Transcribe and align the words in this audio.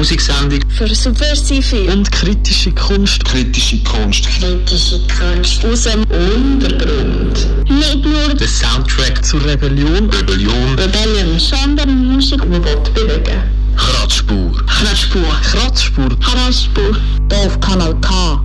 Musiksendung 0.00 0.60
Für 0.70 0.88
subversive 0.94 1.92
und 1.92 2.10
kritische 2.10 2.72
Kunst. 2.72 3.22
Kritische 3.22 3.76
Kunst. 3.84 4.24
kritische 4.24 4.98
Kunst 5.08 5.62
Aus 5.62 5.82
dem 5.82 6.04
Untergrund. 6.04 7.46
nicht 7.68 8.02
nur 8.06 8.32
Der 8.34 8.48
Soundtrack 8.48 9.22
zur 9.22 9.44
Rebellion. 9.44 10.08
Rebellion. 10.08 10.78
Rebellion, 10.78 11.38
sondern 11.38 12.14
Musik, 12.14 12.40
Die 12.40 12.90
bewegen. 12.94 13.42
Kratzspur. 13.76 14.64
Kratzspur. 14.66 15.22
Kratzspur. 15.42 16.08
Kratzspur. 16.18 16.96
Auf 17.34 17.60
Kanal 17.60 17.94
K. 18.00 18.42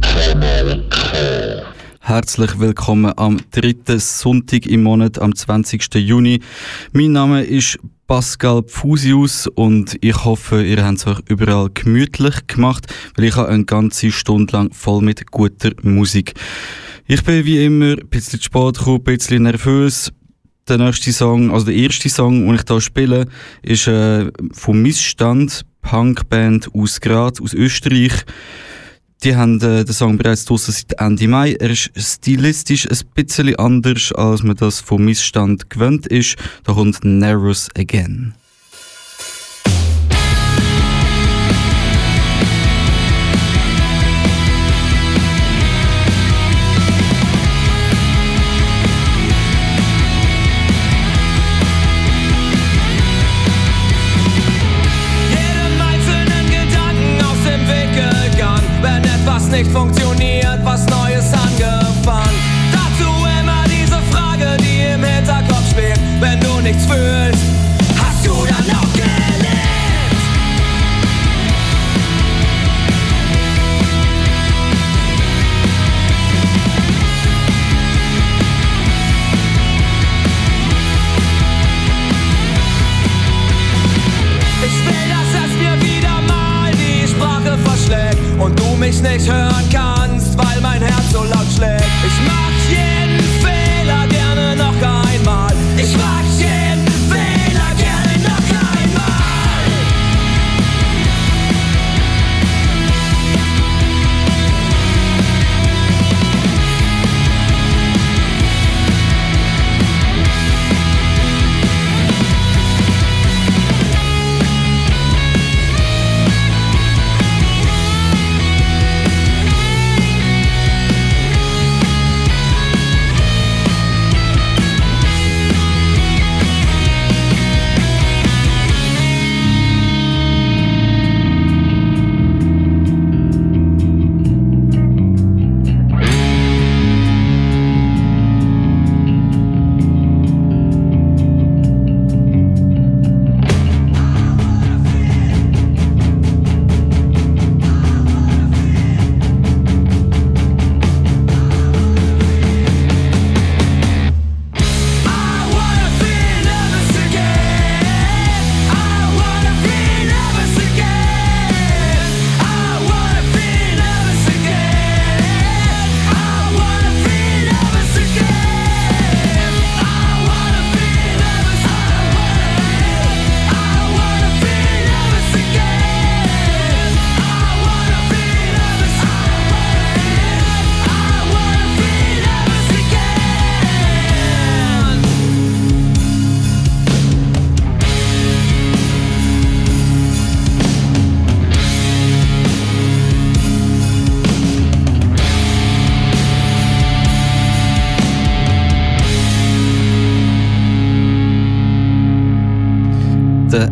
Herzlich 2.01 2.59
willkommen 2.59 3.13
am 3.15 3.39
dritten 3.51 3.99
Sonntag 4.01 4.65
im 4.65 4.83
Monat, 4.83 5.19
am 5.19 5.33
20. 5.33 5.95
Juni. 5.95 6.41
Mein 6.91 7.13
Name 7.13 7.43
ist 7.43 7.79
Pascal 8.07 8.61
Pfusius 8.61 9.47
und 9.47 9.97
ich 10.01 10.25
hoffe, 10.25 10.63
ihr 10.63 10.85
habt 10.85 10.99
es 10.99 11.07
euch 11.07 11.19
überall 11.27 11.71
gemütlich 11.73 12.45
gemacht, 12.45 12.85
weil 13.15 13.25
ich 13.25 13.35
habe 13.35 13.49
eine 13.49 13.65
ganze 13.65 14.11
Stunde 14.11 14.53
lang 14.53 14.71
voll 14.73 15.01
mit 15.01 15.31
guter 15.31 15.71
Musik. 15.81 16.35
Ich 17.07 17.23
bin 17.23 17.45
wie 17.45 17.65
immer 17.65 17.93
ein 17.93 18.07
bisschen 18.07 18.39
zu 18.39 18.45
spät 18.45 18.77
gekommen, 18.77 18.97
ein 18.97 19.03
bisschen 19.03 19.43
nervös. 19.43 20.11
Der 20.67 20.77
nächste 20.77 21.13
Song, 21.13 21.51
also 21.51 21.65
der 21.65 21.75
erste 21.75 22.09
Song, 22.09 22.45
den 22.45 22.55
ich 22.55 22.61
hier 22.67 22.81
spiele, 22.81 23.25
ist 23.63 23.87
äh, 23.87 24.31
vom 24.51 24.83
Missstand, 24.83 25.65
Punkband 25.81 26.69
aus 26.75 27.01
Graz, 27.01 27.41
aus 27.41 27.53
Österreich. 27.53 28.13
Die 29.23 29.35
haben 29.35 29.61
äh, 29.61 29.83
den 29.83 29.93
Song 29.93 30.17
bereits 30.17 30.45
draussen 30.45 30.73
seit 30.73 30.99
Ende 30.99 31.27
Mai. 31.27 31.53
Er 31.53 31.69
ist 31.69 31.91
stilistisch 31.95 32.87
ein 32.89 32.99
bisschen 33.13 33.55
anders, 33.55 34.11
als 34.11 34.43
man 34.43 34.55
das 34.55 34.81
vom 34.81 35.05
Missstand 35.05 35.69
gewöhnt 35.69 36.07
ist. 36.07 36.35
Da 36.63 36.73
kommt 36.73 37.03
Narrows 37.03 37.69
Again. 37.77 38.33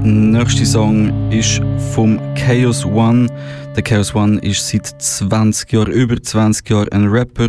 Nächste 0.04 0.66
Song 0.66 1.32
ist 1.32 1.62
vom 1.94 2.20
Chaos 2.36 2.86
One. 2.86 3.28
Der 3.76 3.84
Chaos 3.84 4.14
One 4.14 4.40
ist 4.40 4.68
seit 4.68 4.86
20 5.02 5.72
Jahren, 5.72 5.92
über 5.92 6.22
20 6.22 6.70
Jahren 6.70 6.92
ein 6.92 7.08
Rapper 7.08 7.48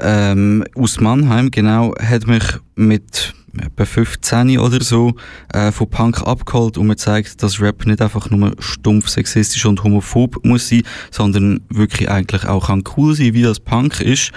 ähm, 0.00 0.64
aus 0.74 1.00
Mannheim, 1.00 1.50
genau, 1.50 1.94
hat 2.00 2.26
mich 2.26 2.42
mit 2.74 3.34
etwa 3.58 3.84
15 3.84 4.58
oder 4.58 4.82
so 4.82 5.14
äh, 5.52 5.72
von 5.72 5.88
Punk 5.88 6.22
abgeholt 6.22 6.78
und 6.78 6.88
mir 6.88 6.96
zeigt, 6.96 7.42
dass 7.42 7.60
Rap 7.60 7.86
nicht 7.86 8.02
einfach 8.02 8.28
nur 8.30 8.52
stumpf 8.58 9.08
sexistisch 9.08 9.64
und 9.64 9.82
homophob 9.82 10.44
muss 10.44 10.68
sein, 10.68 10.82
sondern 11.10 11.60
wirklich 11.68 12.10
eigentlich 12.10 12.44
auch 12.46 12.66
kann 12.66 12.84
cool 12.96 13.14
sein, 13.14 13.34
wie 13.34 13.42
das 13.42 13.60
Punk 13.60 14.00
ist. 14.00 14.32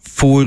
Vor 0.00 0.46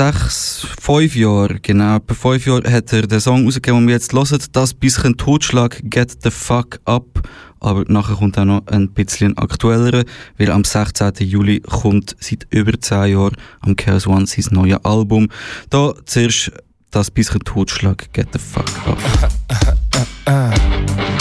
sechs, 0.00 0.66
fünf 0.80 1.14
Jahren, 1.14 1.58
genau, 1.60 1.96
etwa 1.96 2.14
fünf 2.14 2.46
Jahren 2.46 2.72
hat 2.72 2.90
er 2.90 3.02
den 3.02 3.20
Song 3.20 3.44
rausgegeben, 3.44 3.80
den 3.80 3.88
wir 3.88 3.94
jetzt 3.96 4.14
hören. 4.14 4.42
Das 4.52 4.72
bisschen 4.72 5.18
Totschlag, 5.18 5.78
Get 5.84 6.22
the 6.22 6.30
Fuck 6.30 6.80
Up. 6.86 7.28
Aber 7.60 7.84
nachher 7.86 8.16
kommt 8.16 8.38
auch 8.38 8.46
noch 8.46 8.66
ein 8.68 8.88
bisschen 8.92 9.36
aktuellerer, 9.36 10.04
weil 10.38 10.50
am 10.52 10.64
16. 10.64 11.12
Juli 11.18 11.60
kommt 11.60 12.16
seit 12.18 12.46
über 12.48 12.80
10 12.80 13.12
Jahren 13.12 13.36
am 13.60 13.76
Chaos 13.76 14.06
One 14.06 14.26
sein 14.26 14.46
neues 14.52 14.82
Album. 14.86 15.28
Da 15.68 15.92
zuerst 16.06 16.50
das 16.90 17.10
bisschen 17.10 17.40
Totschlag, 17.40 18.10
Get 18.14 18.28
the 18.32 18.38
Fuck 18.38 18.70
Up. 18.86 18.98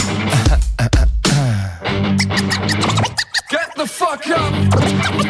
fuck 3.90 4.28
up. 4.30 4.54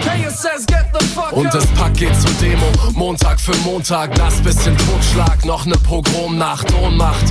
Chaos 0.01 0.41
says 0.41 0.65
get 0.65 0.91
the 0.93 1.03
fuck 1.05 1.33
Und 1.33 1.47
up. 1.47 1.53
das 1.53 1.67
Pack 1.67 1.93
geht 1.95 2.15
zur 2.19 2.31
Demo, 2.41 2.71
Montag 2.93 3.39
für 3.39 3.55
Montag, 3.57 4.13
das 4.15 4.41
bisschen 4.41 4.77
Totschlag, 4.77 5.45
noch 5.45 5.65
ne 5.65 5.75
Pogromnacht, 5.77 6.71
Ohnmacht. 6.73 7.25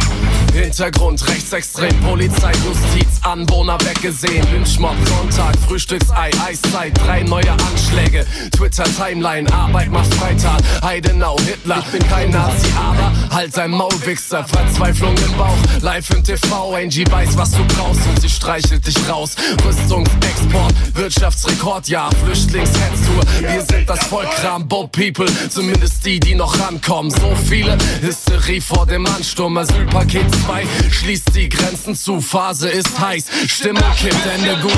Hintergrund, 0.53 1.27
rechtsextrem, 1.27 1.95
Polizei, 2.01 2.53
Justiz, 2.65 3.21
Anwohner 3.23 3.79
weggesehen, 3.81 4.47
Lynchmob, 4.53 4.95
Sonntag, 5.07 5.57
Frühstücksei, 5.67 6.31
Eiszeit, 6.47 6.93
drei 7.05 7.23
neue 7.23 7.51
Anschläge, 7.51 8.27
Twitter-Timeline, 8.57 9.53
Arbeit 9.53 9.91
macht 9.91 10.13
Freitag, 10.15 10.61
Heidenau, 10.83 11.37
Hitler, 11.41 11.83
ich 11.85 11.99
bin 11.99 12.09
kein 12.09 12.31
Nazi, 12.31 12.69
aber 12.77 13.13
Halt 13.31 13.57
dein 13.57 13.71
Maulwichser, 13.71 14.45
Verzweiflung 14.45 15.15
im 15.17 15.37
Bauch. 15.37 15.57
Live 15.83 16.11
im 16.11 16.25
TV, 16.25 16.75
Angie 16.75 17.05
weiß, 17.09 17.37
was 17.37 17.53
du 17.53 17.65
brauchst 17.77 18.01
und 18.07 18.21
sie 18.21 18.29
streichelt 18.29 18.87
dich 18.87 18.97
raus. 19.09 19.37
Rüstungsexport, 19.65 20.75
Wirtschaftsrekordjahr, 20.95 22.11
Flüchtlingshetztour. 22.25 23.23
Wir 23.41 23.63
sind 23.63 23.89
das 23.89 24.05
Volk 24.07 24.29
Rambo 24.43 24.89
People, 24.89 25.27
zumindest 25.51 26.05
die, 26.05 26.19
die 26.19 26.35
noch 26.35 26.59
rankommen. 26.59 27.11
So 27.11 27.37
viele, 27.49 27.77
Hysterie 28.01 28.61
vor 28.61 28.87
dem 28.87 29.07
Ansturm. 29.07 29.57
Asylpaket 29.59 30.27
2 30.47 30.67
schließt 30.91 31.35
die 31.35 31.49
Grenzen 31.49 31.95
zu. 31.95 32.21
Phase 32.21 32.69
ist 32.69 32.99
heiß, 32.99 33.25
Stimme 33.47 33.83
kippt, 33.97 34.27
Ende 34.27 34.61
gut. 34.61 34.73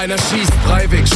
Einer 0.00 0.16
schießt, 0.16 0.52
Schubert, 0.64 1.09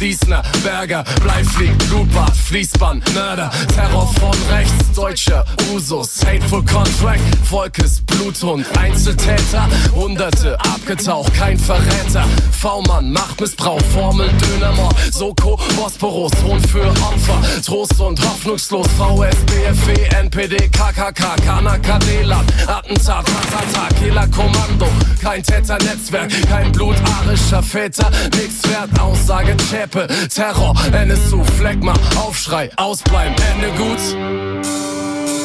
Diesner, 0.00 0.42
Berger, 0.62 1.04
Bleiflieg, 1.22 1.76
Blutbad, 1.88 2.34
Fließband, 2.36 3.14
Mörder, 3.14 3.50
Terror 3.74 4.06
von 4.20 4.36
rechts, 4.50 4.92
Deutscher, 4.94 5.44
Usus, 5.72 6.24
Hateful 6.24 6.62
Contract, 6.64 7.20
Volkes, 7.44 8.02
Bluthund, 8.06 8.66
Einzeltäter, 8.78 9.68
Hunderte, 9.94 10.58
abgetaucht, 10.60 11.32
kein 11.34 11.58
Verräter, 11.58 12.24
V-Mann, 12.52 13.12
Machtmissbrauch, 13.12 13.80
Formel, 13.92 14.28
Dönermord, 14.32 14.96
Soko, 15.12 15.58
Bosporus, 15.76 16.32
Hohn 16.44 16.60
für 16.60 16.88
Opfer, 16.88 17.40
Trost 17.64 18.00
und 18.00 18.20
hoffnungslos, 18.20 18.86
VS, 18.98 19.36
BFW, 19.46 20.16
NPD, 20.20 20.56
KKK, 20.68 21.36
Kanaka, 21.44 21.98
D-Land, 22.00 22.52
Attentat, 22.66 23.24
Ratata, 23.28 23.94
Killer-Kommando, 23.98 24.88
kein 25.22 25.42
Täternetzwerk, 25.42 26.30
kein 26.48 26.70
Blut 26.72 26.96
arischer 27.18 27.62
Väter, 27.62 28.10
nix 28.36 28.62
wert, 28.70 28.90
Aussage 29.00 29.56
Zschäpe, 29.86 30.08
Terror, 30.28 30.74
NSU, 30.92 31.44
Fleckma, 31.44 31.94
Aufschrei, 32.16 32.70
ausbleiben, 32.76 33.36
Ende 33.54 33.70
gut. 33.76 33.98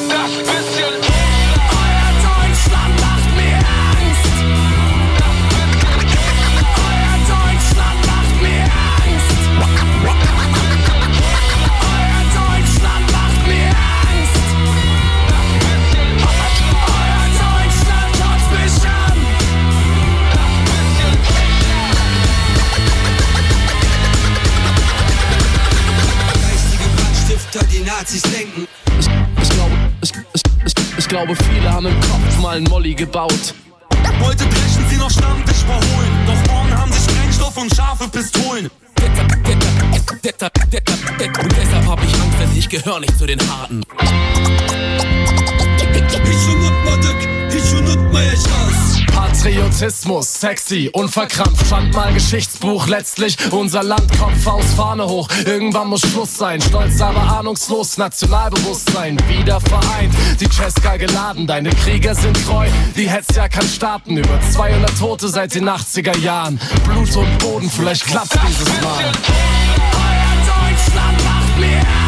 Das 0.10 0.32
bisschen 0.38 1.11
Nazis 28.02 28.24
lenken. 28.32 28.68
Ich, 29.00 29.08
ich, 29.44 29.50
glaube, 29.50 29.76
ich, 30.02 30.12
ich 30.98 31.08
glaube, 31.08 31.36
viele 31.36 31.72
haben 31.72 31.86
im 31.86 31.94
Kopf 32.00 32.40
mal 32.42 32.58
einen 32.58 32.66
Molly 32.66 32.96
gebaut. 32.96 33.54
Heute 34.24 34.44
brechen 34.46 34.86
sie 34.90 34.98
noch 34.98 35.12
Stammtisch 35.12 35.58
verholen. 35.58 36.10
Doch 36.26 36.52
morgen 36.52 36.76
haben 36.76 36.92
sie 36.92 37.00
Sprengstoff 37.00 37.56
und 37.58 37.76
scharfe 37.76 38.08
Pistolen. 38.08 38.66
Und 38.66 39.12
deshalb 40.34 41.88
hab 41.88 42.04
ich 42.04 42.14
Angst, 42.16 42.40
denn 42.40 42.58
ich 42.58 42.70
gehöre 42.70 43.02
nicht 43.02 43.16
zu 43.20 43.28
den 43.28 43.40
Harten. 43.40 43.84
Patriotismus, 49.82 50.40
sexy, 50.40 50.92
unverkrampft, 50.94 51.66
fand 51.66 51.92
mal 51.96 52.14
Geschichtsbuch, 52.14 52.86
letztlich 52.86 53.36
unser 53.52 53.82
Land, 53.82 54.16
Kopf 54.20 54.46
aus, 54.46 54.76
Fahne 54.76 55.08
hoch, 55.08 55.28
irgendwann 55.44 55.88
muss 55.88 56.02
Schluss 56.02 56.38
sein, 56.38 56.62
stolz, 56.62 57.02
aber 57.02 57.20
ahnungslos, 57.20 57.98
Nationalbewusstsein, 57.98 59.18
wieder 59.28 59.60
vereint, 59.60 60.14
die 60.40 60.48
Cesca 60.48 60.98
geladen, 60.98 61.48
deine 61.48 61.72
Krieger 61.72 62.14
sind 62.14 62.38
treu, 62.46 62.68
die 62.96 63.10
Hetzjagd 63.10 63.56
kann 63.56 63.68
starten, 63.68 64.18
über 64.18 64.40
200 64.52 65.00
Tote 65.00 65.28
seit 65.30 65.56
den 65.56 65.68
80er 65.68 66.16
Jahren, 66.20 66.60
Blut 66.84 67.16
und 67.16 67.40
Boden, 67.40 67.68
vielleicht 67.68 68.06
klappt 68.06 68.38
dieses 68.48 68.68
Mal. 68.84 69.12
Euer 69.96 70.46
Deutschland 70.46 71.24
macht 71.24 71.60
mir 71.60 72.01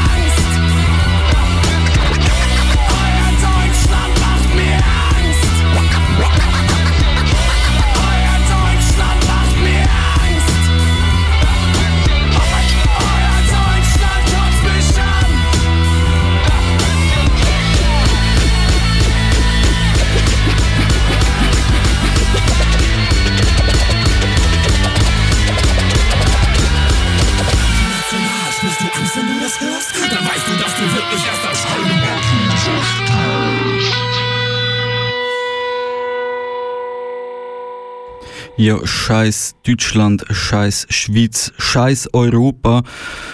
Ja, 38.56 38.86
scheiß 38.86 39.56
Deutschland, 39.66 40.26
scheiß 40.30 40.86
Schweiz, 40.92 41.52
scheiß 41.58 42.10
Europa. 42.14 42.84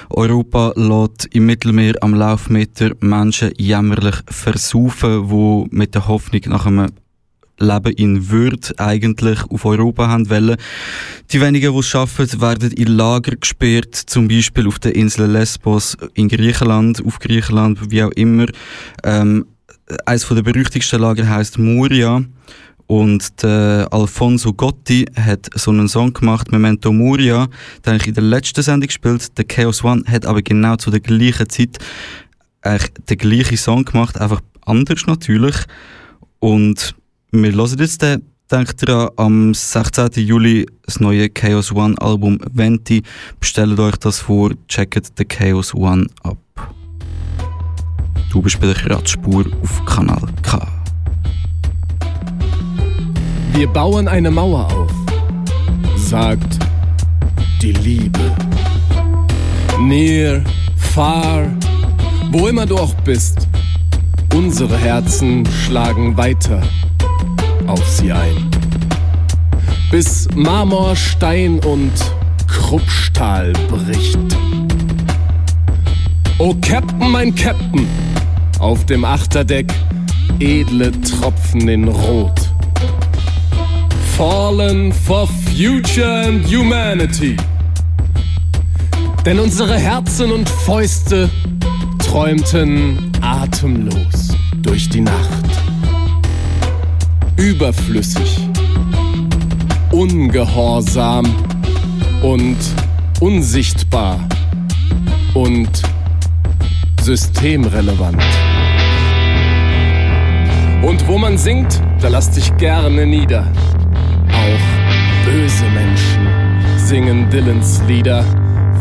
Europa 0.10 0.72
lässt 0.78 1.28
im 1.34 1.46
Mittelmeer 1.46 1.96
am 2.00 2.14
Laufmeter 2.14 2.92
Menschen 3.02 3.52
jämmerlich 3.58 4.16
versaufen, 4.30 5.30
wo 5.30 5.68
mit 5.72 5.94
der 5.94 6.08
Hoffnung 6.08 6.42
nach 6.46 6.66
einem 6.66 6.88
Leben 7.60 7.92
in 7.98 8.30
Würde 8.30 8.74
eigentlich 8.78 9.44
auf 9.50 9.66
Europa 9.66 10.08
haben 10.08 10.30
wollen. 10.30 10.56
Die 11.34 11.42
wenigen, 11.42 11.74
die 11.74 11.80
es 11.80 11.88
schaffen, 11.88 12.40
werden 12.40 12.72
in 12.72 12.88
Lager 12.88 13.36
gesperrt, 13.36 13.96
zum 13.96 14.30
Beispiel 14.30 14.68
auf 14.70 14.80
der 14.80 14.96
Insel 14.96 15.30
Lesbos 15.30 15.98
in 16.14 16.30
Griechenland, 16.30 17.06
auf 17.06 17.20
Griechenland, 17.20 17.92
wie 17.92 18.04
auch 18.04 18.12
immer. 18.12 18.46
Ähm, 19.04 19.48
eines 20.06 20.28
der 20.30 20.42
berüchtigsten 20.44 21.02
Lager 21.02 21.28
heißt 21.28 21.58
Moria. 21.58 22.24
Und 22.90 23.44
der 23.44 23.88
Alfonso 23.92 24.52
Gotti 24.52 25.06
hat 25.16 25.48
so 25.54 25.70
einen 25.70 25.88
Song 25.88 26.12
gemacht, 26.12 26.52
Memento 26.52 26.92
Moria, 26.92 27.48
den 27.86 27.98
ich 27.98 28.08
in 28.08 28.16
der 28.16 28.24
letzten 28.24 28.64
Sendung 28.64 28.88
gespielt. 28.88 29.38
Der 29.38 29.46
Chaos 29.46 29.84
One 29.84 30.04
hat 30.08 30.26
aber 30.26 30.42
genau 30.42 30.76
zu 30.76 30.90
der 30.90 31.00
gleichen 31.00 31.48
Zeit 31.50 31.78
eigentlich 32.64 32.92
den 33.08 33.18
gleichen 33.20 33.58
Song 33.58 33.86
gemacht, 33.86 34.20
einfach 34.20 34.42
anders 34.66 35.06
natürlich. 35.06 35.56
Und 36.40 36.96
wir 37.32 37.52
hören 37.54 37.78
jetzt 37.78 38.02
den. 38.02 38.24
Denkt 38.52 38.88
dran, 38.88 39.10
am 39.18 39.54
16. 39.54 40.10
Juli 40.26 40.66
das 40.82 41.00
neue 41.00 41.30
Chaos 41.30 41.72
One 41.72 41.94
Album 42.02 42.40
Venti. 42.52 43.04
Bestellt 43.40 43.80
euch 43.80 43.98
das 43.98 44.22
vor, 44.22 44.50
checkt 44.68 45.20
den 45.20 45.28
Chaos 45.28 45.76
One 45.76 46.08
ab. 46.24 46.40
Du 48.32 48.42
bist 48.42 48.60
bei 48.60 48.66
der 48.66 48.76
Kratzspur 48.76 49.46
auf 49.62 49.86
Kanal 49.86 50.28
K. 50.42 50.79
Wir 53.60 53.68
bauen 53.68 54.08
eine 54.08 54.32
Mauer 54.32 54.72
auf, 54.72 54.92
sagt 55.98 56.60
die 57.62 57.74
Liebe. 57.74 58.34
Near, 59.82 60.42
far, 60.78 61.46
wo 62.32 62.48
immer 62.48 62.66
du 62.66 62.78
auch 62.78 62.94
bist, 63.04 63.50
unsere 64.34 64.78
Herzen 64.78 65.46
schlagen 65.46 66.16
weiter 66.16 66.62
auf 67.68 67.86
sie 67.86 68.14
ein. 68.14 68.50
Bis 69.92 70.30
Marmor, 70.36 70.96
Stein 70.96 71.60
und 71.60 71.92
Kruppstahl 72.48 73.52
bricht. 73.68 74.38
O 76.38 76.56
Captain, 76.62 77.12
mein 77.12 77.36
Captain, 77.36 77.86
auf 78.60 78.86
dem 78.86 79.04
Achterdeck 79.04 79.68
edle 80.40 80.94
Tropfen 81.02 81.68
in 81.68 81.90
Rot. 81.90 82.50
Fallen 84.20 84.92
for 84.92 85.30
Future 85.56 86.26
and 86.28 86.46
Humanity. 86.46 87.38
Denn 89.26 89.40
unsere 89.40 89.78
Herzen 89.78 90.34
und 90.34 90.50
Fäuste 90.50 91.30
träumten 92.00 93.14
atemlos 93.22 94.36
durch 94.58 94.90
die 94.90 95.00
Nacht. 95.00 95.46
überflüssig, 97.38 98.46
ungehorsam 99.94 101.26
und 102.22 102.58
unsichtbar 103.22 104.20
und 105.34 105.82
systemrelevant. 107.02 108.22
Und 110.82 111.08
wo 111.08 111.18
man 111.18 111.38
singt, 111.38 111.82
da 112.02 112.10
lass 112.10 112.32
dich 112.32 112.58
gerne 112.58 113.06
nieder. 113.06 113.50
Auch 114.40 115.26
böse 115.26 115.66
Menschen 115.66 116.28
singen 116.78 117.30
Dylans 117.30 117.82
Lieder. 117.88 118.24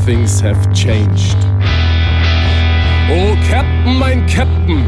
Things 0.06 0.42
have 0.42 0.58
changed. 0.72 1.36
Oh 3.10 3.36
Captain, 3.50 3.98
mein 3.98 4.26
Captain, 4.26 4.84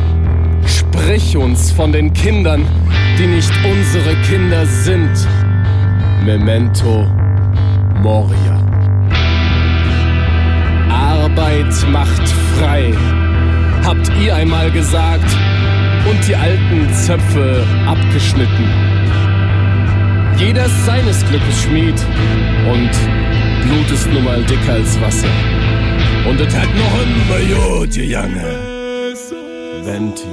sprich 0.64 1.36
uns 1.36 1.70
von 1.72 1.92
den 1.92 2.12
Kindern, 2.12 2.64
die 3.18 3.26
nicht 3.26 3.52
unsere 3.64 4.14
Kinder 4.22 4.64
sind. 4.64 5.10
Memento 6.24 7.06
Moria. 8.02 8.58
Arbeit 10.90 11.74
macht 11.90 12.28
frei, 12.58 12.94
habt 13.84 14.10
ihr 14.22 14.34
einmal 14.34 14.70
gesagt 14.70 15.30
und 16.08 16.28
die 16.28 16.36
alten 16.36 16.92
Zöpfe 16.94 17.66
abgeschnitten. 17.86 19.00
Jeder 20.40 20.64
ist 20.64 20.87
seines 20.87 21.20
Glückes 21.26 21.62
Schmied 21.62 22.00
und 22.73 22.90
Blut 23.62 23.90
ist 23.92 24.11
nun 24.11 24.25
mal 24.25 24.42
dicker 24.44 24.73
als 24.73 24.99
Wasser. 24.99 25.28
Und 26.26 26.40
es 26.40 26.56
hat 26.56 26.68
noch 26.75 26.97
immer 27.02 27.78
gut, 27.78 27.94
Junge. 27.94 28.59
Venti. 29.85 30.25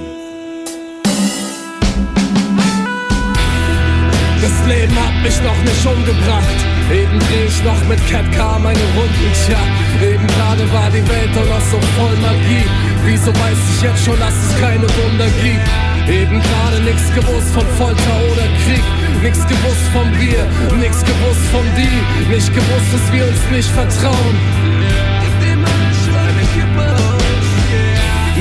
Das 4.42 4.68
Leben 4.70 4.96
hat 4.96 5.24
mich 5.24 5.42
noch 5.44 5.62
nicht 5.64 5.86
umgebracht. 5.86 6.58
Eben 6.90 7.20
dreh 7.20 7.46
ich 7.46 7.64
noch 7.66 7.84
mit 7.90 8.00
Cat 8.10 8.32
Car 8.32 8.60
meine 8.60 8.80
Runden, 8.96 9.32
tja. 9.46 9.60
Eben 10.02 10.26
gerade 10.26 10.72
war 10.72 10.90
die 10.90 11.06
Welt 11.06 11.36
doch 11.36 11.50
noch 11.50 11.66
so 11.70 11.80
voll 11.98 12.16
Magie. 12.22 12.64
Wieso 13.04 13.34
weiß 13.34 13.60
ich 13.76 13.82
jetzt 13.84 14.06
schon, 14.06 14.18
dass 14.20 14.34
es 14.34 14.62
keine 14.62 14.84
Wunder 14.84 15.28
gibt? 15.44 15.97
Eben 16.10 16.42
gerade 16.42 16.82
nix 16.84 17.14
gewusst 17.14 17.54
von 17.54 17.66
Folter 17.78 18.18
oder 18.32 18.48
Krieg. 18.64 18.84
Nix 19.22 19.46
gewusst 19.46 19.88
vom 19.92 20.10
Bier, 20.12 20.46
nix 20.80 21.04
gewusst 21.04 21.46
vom 21.52 21.66
Die. 21.76 22.34
Nicht 22.34 22.54
gewusst, 22.54 22.94
dass 22.94 23.12
wir 23.12 23.28
uns 23.28 23.52
nicht 23.52 23.70
vertrauen. 23.70 24.77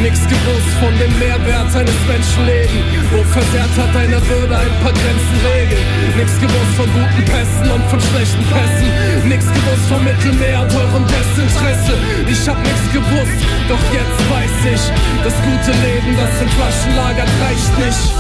Nix 0.07 0.21
gewusst 0.21 0.71
von 0.79 0.97
dem 1.01 1.19
Mehrwert 1.19 1.75
eines 1.75 1.99
Menschenlebens. 2.07 3.11
Wo 3.11 3.25
versehrt 3.25 3.75
hat 3.77 3.93
deine 3.93 4.23
Würde 4.29 4.57
ein 4.57 4.71
paar 4.81 4.93
Grenzen 4.93 5.39
regeln. 5.43 5.83
Nix 6.17 6.39
gewusst 6.39 6.75
von 6.77 6.87
guten 6.95 7.25
Pässen 7.25 7.69
und 7.75 7.83
von 7.91 7.99
schlechten 7.99 8.47
Pässen. 8.47 9.29
Nix 9.29 9.47
gewusst 9.47 9.87
vom 9.89 10.05
Mittelmeer 10.05 10.63
und 10.63 10.73
eurem 10.77 11.05
Desinteresse. 11.11 11.99
Ich 12.31 12.49
hab 12.49 12.57
nix 12.63 12.79
gewusst, 12.95 13.43
doch 13.67 13.83
jetzt 13.91 14.23
weiß 14.31 14.57
ich, 14.79 14.85
das 15.25 15.35
gute 15.43 15.75
Leben, 15.83 16.15
das 16.15 16.41
in 16.41 16.49
Flaschen 16.55 16.95
lagert, 16.95 17.31
reicht 17.43 17.75
nicht. 17.83 18.15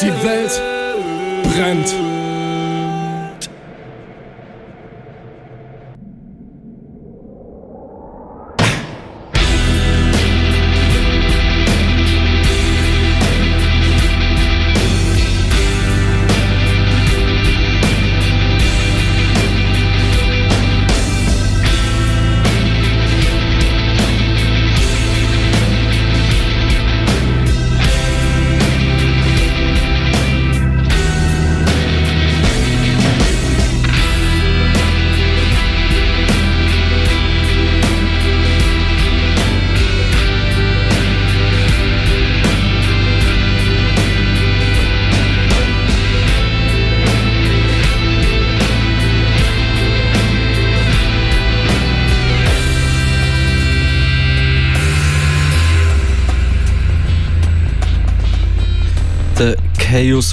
Die 0.00 0.24
Welt 0.24 0.62
brennt. 1.44 2.09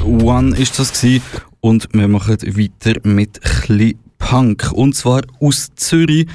One 0.07 0.55
ist 0.57 0.79
das 0.79 0.93
gewesen. 0.93 1.21
und 1.59 1.89
wir 1.91 2.07
machen 2.07 2.37
weiter 2.41 2.97
mit 3.03 3.41
chli 3.41 3.97
Punk 4.17 4.71
und 4.71 4.95
zwar 4.95 5.21
aus 5.41 5.69
Zürich. 5.75 6.27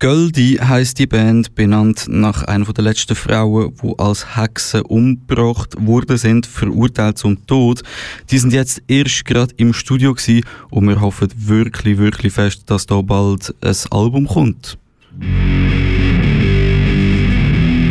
Göldi 0.00 0.58
heißt 0.60 0.98
die 0.98 1.06
Band, 1.06 1.54
benannt 1.54 2.06
nach 2.08 2.42
einer 2.42 2.64
der 2.72 2.82
letzten 2.82 3.14
Frauen, 3.14 3.72
die 3.80 3.92
als 3.98 4.36
Hexen 4.36 4.82
umgebracht 4.82 5.76
worden 5.78 6.16
sind, 6.16 6.44
verurteilt 6.44 7.16
zum 7.16 7.46
Tod. 7.46 7.82
Die 8.30 8.38
sind 8.38 8.52
jetzt 8.52 8.82
erst 8.88 9.24
gerade 9.24 9.54
im 9.58 9.72
Studio 9.72 10.12
gewesen 10.12 10.44
und 10.70 10.88
wir 10.88 11.00
hoffen 11.00 11.28
wirklich, 11.36 11.98
wirklich 11.98 12.32
fest, 12.32 12.64
dass 12.66 12.86
da 12.86 13.00
bald 13.00 13.54
ein 13.60 13.76
Album 13.92 14.26
kommt. 14.26 14.76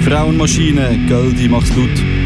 Frauenmaschine, 0.03 0.99
Göldi, 1.07 1.47
mach's 1.47 1.73
laut. 1.77 2.22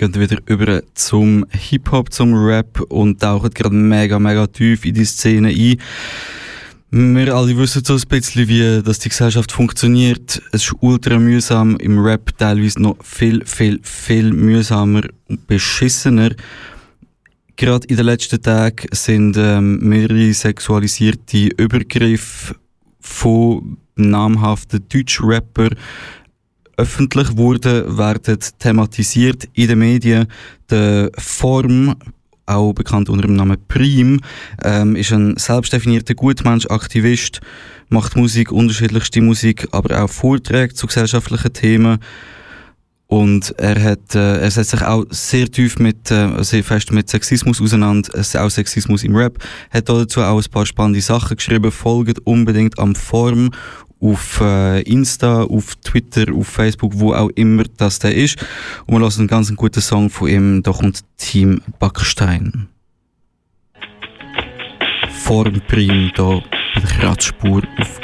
Gehen 0.00 0.14
wieder 0.14 0.38
über 0.46 0.82
zum 0.94 1.44
Hip-Hop, 1.50 2.10
zum 2.10 2.32
Rap 2.32 2.80
und 2.88 3.20
tauchen 3.20 3.50
gerade 3.50 3.74
mega, 3.74 4.18
mega 4.18 4.46
tief 4.46 4.86
in 4.86 4.94
die 4.94 5.04
Szene 5.04 5.48
ein. 5.48 5.76
Wir 6.90 7.34
alle 7.34 7.56
wissen 7.58 7.84
so 7.84 7.94
ein 7.94 8.02
bisschen, 8.08 8.48
wie 8.48 8.82
dass 8.82 8.98
die 9.00 9.10
Gesellschaft 9.10 9.52
funktioniert. 9.52 10.40
Es 10.52 10.64
ist 10.64 10.74
ultra 10.80 11.18
mühsam, 11.18 11.76
im 11.76 11.98
Rap 11.98 12.32
teilweise 12.38 12.80
noch 12.80 12.96
viel, 13.04 13.44
viel, 13.44 13.78
viel 13.82 14.32
mühsamer 14.32 15.02
und 15.28 15.46
beschissener. 15.46 16.30
Gerade 17.56 17.86
in 17.88 17.96
den 17.96 18.06
letzten 18.06 18.40
Tagen 18.40 18.86
sind 18.92 19.36
ähm, 19.36 19.80
mehrere 19.80 20.32
sexualisierte 20.32 21.50
Übergriffe 21.58 22.56
von 23.00 23.76
namhaften 23.96 24.82
Deutsch-Rapper 24.88 25.68
öffentlich 26.80 27.36
wurden, 27.36 27.98
werden 27.98 28.38
thematisiert 28.58 29.48
in 29.52 29.68
den 29.68 29.78
Medien. 29.78 30.26
Der 30.70 31.10
Form, 31.18 31.94
auch 32.46 32.72
bekannt 32.72 33.10
unter 33.10 33.26
dem 33.26 33.36
Namen 33.36 33.58
Prim, 33.68 34.20
ähm, 34.64 34.96
ist 34.96 35.12
ein 35.12 35.36
selbstdefinierter 35.36 36.14
Gutmensch, 36.14 36.66
Aktivist, 36.70 37.40
macht 37.90 38.16
Musik, 38.16 38.50
unterschiedlichste 38.50 39.20
Musik, 39.20 39.68
aber 39.72 40.02
auch 40.02 40.08
Vorträge 40.10 40.74
zu 40.74 40.86
gesellschaftlichen 40.86 41.52
Themen. 41.52 41.98
Und 43.06 43.52
er 43.58 43.82
hat, 43.82 44.14
äh, 44.14 44.38
er 44.38 44.50
setzt 44.50 44.70
sich 44.70 44.82
auch 44.82 45.04
sehr 45.10 45.50
tief 45.50 45.78
mit, 45.80 46.10
äh, 46.10 46.42
sehr 46.44 46.62
fest 46.62 46.92
mit 46.92 47.10
Sexismus 47.10 47.60
auseinander, 47.60 48.08
es 48.14 48.36
auch 48.36 48.50
Sexismus 48.50 49.02
im 49.02 49.16
Rap. 49.16 49.36
Hat 49.70 49.88
dazu 49.88 50.22
auch 50.22 50.40
ein 50.40 50.50
paar 50.50 50.64
spannende 50.64 51.00
Sachen 51.00 51.36
geschrieben. 51.36 51.72
Folgt 51.72 52.20
unbedingt 52.24 52.78
am 52.78 52.94
Form 52.94 53.50
auf 54.00 54.40
äh, 54.40 54.82
Insta, 54.82 55.42
auf 55.42 55.76
Twitter, 55.76 56.32
auf 56.34 56.48
Facebook, 56.48 56.92
wo 56.96 57.12
auch 57.14 57.30
immer 57.34 57.64
das 57.76 57.98
der 57.98 58.14
ist. 58.14 58.38
Und 58.86 58.94
wir 58.94 59.00
lassen 59.00 59.20
einen 59.20 59.28
ganz 59.28 59.54
guten 59.54 59.80
Song 59.80 60.10
von 60.10 60.28
ihm. 60.28 60.62
Da 60.62 60.72
kommt 60.72 61.00
Team 61.18 61.62
Backstein. 61.78 62.68
Form 65.10 65.60
Prim, 65.68 66.10
da 66.14 66.40
bei 66.74 66.80
der 66.80 66.90
Kratzspur 66.90 67.62
auf 67.78 68.00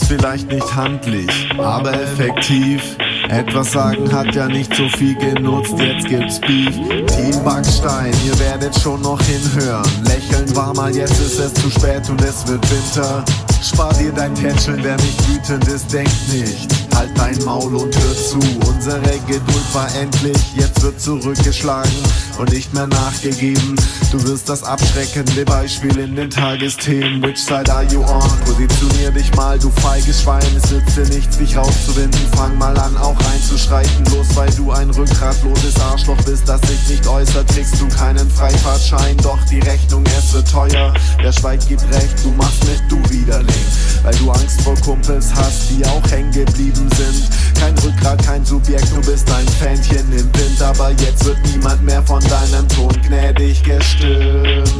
ist 0.00 0.08
vielleicht 0.08 0.50
nicht 0.50 0.74
handlich, 0.74 1.30
aber 1.58 1.92
effektiv. 1.94 2.96
Etwas 3.28 3.72
sagen 3.72 4.12
hat 4.12 4.34
ja 4.34 4.46
nicht 4.46 4.74
so 4.74 4.88
viel 4.90 5.14
genutzt, 5.14 5.74
jetzt 5.78 6.06
gibt's 6.06 6.40
Beef. 6.40 6.74
Team 7.06 7.44
Backstein, 7.44 8.12
ihr 8.26 8.38
werdet 8.38 8.78
schon 8.78 9.00
noch 9.02 9.20
hinhören. 9.22 9.88
Lächeln 10.04 10.54
war 10.54 10.74
mal, 10.74 10.94
jetzt 10.94 11.18
ist 11.20 11.38
es 11.38 11.54
zu 11.54 11.70
spät 11.70 12.08
und 12.10 12.20
es 12.20 12.46
wird 12.46 12.62
Winter. 12.70 13.24
Spar 13.62 13.92
dir 13.94 14.12
dein 14.12 14.34
Tätscheln, 14.34 14.80
wer 14.82 14.96
nicht 14.96 15.28
wütend 15.28 15.66
ist, 15.68 15.92
denkt 15.92 16.32
nicht. 16.32 16.85
Halt 16.96 17.10
dein 17.18 17.44
Maul 17.44 17.74
und 17.74 17.94
hör 17.94 18.14
zu. 18.14 18.38
Unsere 18.66 19.18
Geduld 19.26 19.74
war 19.74 19.94
endlich, 19.96 20.38
jetzt 20.56 20.82
wird 20.82 20.98
zurückgeschlagen 20.98 21.92
und 22.38 22.50
nicht 22.52 22.72
mehr 22.72 22.86
nachgegeben. 22.86 23.76
Du 24.10 24.22
wirst 24.24 24.48
das 24.48 24.62
abschreckende 24.62 25.44
Beispiel 25.44 25.98
in 25.98 26.16
den 26.16 26.30
Tagesthemen. 26.30 27.22
Which 27.22 27.38
side 27.38 27.70
are 27.70 27.84
you 27.84 28.00
on? 28.00 28.30
Positionier 28.46 29.10
dich 29.10 29.34
mal, 29.34 29.58
du 29.58 29.70
feiges 29.82 30.22
Schwein. 30.22 30.46
Es 30.56 30.70
nützt 30.70 30.96
dir 30.96 31.14
nichts, 31.14 31.36
dich 31.36 31.54
rauszuwinden. 31.54 32.20
Fang 32.34 32.56
mal 32.56 32.76
an, 32.78 32.96
auch 32.96 33.16
reinzuschreiten. 33.28 34.04
Bloß 34.04 34.34
weil 34.34 34.50
du 34.52 34.72
ein 34.72 34.88
rückgratloses 34.88 35.78
Arschloch 35.80 36.22
bist, 36.24 36.48
das 36.48 36.62
sich 36.62 36.88
nicht 36.88 37.06
äußert, 37.06 37.46
kriegst 37.48 37.78
du 37.78 37.88
keinen 37.88 38.30
Freifahrtschein. 38.30 39.18
Doch 39.18 39.38
die 39.50 39.60
Rechnung, 39.60 40.02
es 40.16 40.32
wird 40.32 40.50
teuer. 40.50 40.94
Der 41.22 41.32
Schweig 41.32 41.60
gibt 41.68 41.82
recht, 41.92 42.24
du 42.24 42.30
machst 42.30 42.64
mit, 42.64 42.80
du 42.88 42.96
Widerling. 43.10 43.66
Weil 44.02 44.14
du 44.14 44.30
Angst 44.30 44.62
vor 44.62 44.76
Kumpels 44.76 45.34
hast, 45.34 45.70
die 45.70 45.84
auch 45.84 46.10
hängen 46.10 46.30
geblieben 46.30 46.85
sind. 46.94 47.28
Kein 47.58 47.76
Rückgrat, 47.78 48.22
kein 48.24 48.44
Subjekt, 48.44 48.90
du 48.94 49.00
bist 49.00 49.30
ein 49.30 49.46
Fähnchen 49.48 50.12
im 50.12 50.28
Wind. 50.34 50.62
Aber 50.62 50.90
jetzt 50.90 51.24
wird 51.24 51.38
niemand 51.52 51.82
mehr 51.82 52.02
von 52.02 52.22
deinem 52.24 52.68
Ton 52.68 52.94
gnädig 53.06 53.62
gestimmt. 53.62 54.70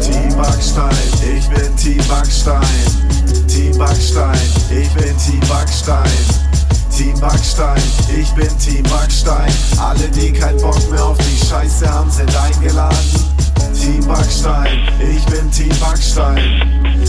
Team 0.00 0.36
Backstein, 0.36 0.90
ich 1.36 1.46
bin 1.48 1.76
Team 1.76 2.06
Backstein. 2.08 2.62
Team 3.48 3.78
Backstein, 3.78 4.38
ich 4.70 4.90
bin 4.90 5.16
Team 5.18 5.40
Backstein. 5.48 6.10
Team 6.96 7.18
Backstein, 7.20 7.82
ich 8.18 8.30
bin 8.32 8.58
Team 8.58 8.82
Backstein. 8.84 9.52
Alle, 9.78 10.08
die 10.08 10.32
keinen 10.32 10.60
Bock 10.60 10.90
mehr 10.90 11.04
auf 11.04 11.18
die 11.18 11.46
Scheiße 11.46 11.90
haben, 11.92 12.10
sind 12.10 12.34
eingeladen. 12.36 12.96
Team 13.78 14.06
Backstein, 14.06 14.78
ich 15.00 15.24
bin 15.26 15.50
Team 15.50 15.78
Backstein. 15.80 16.38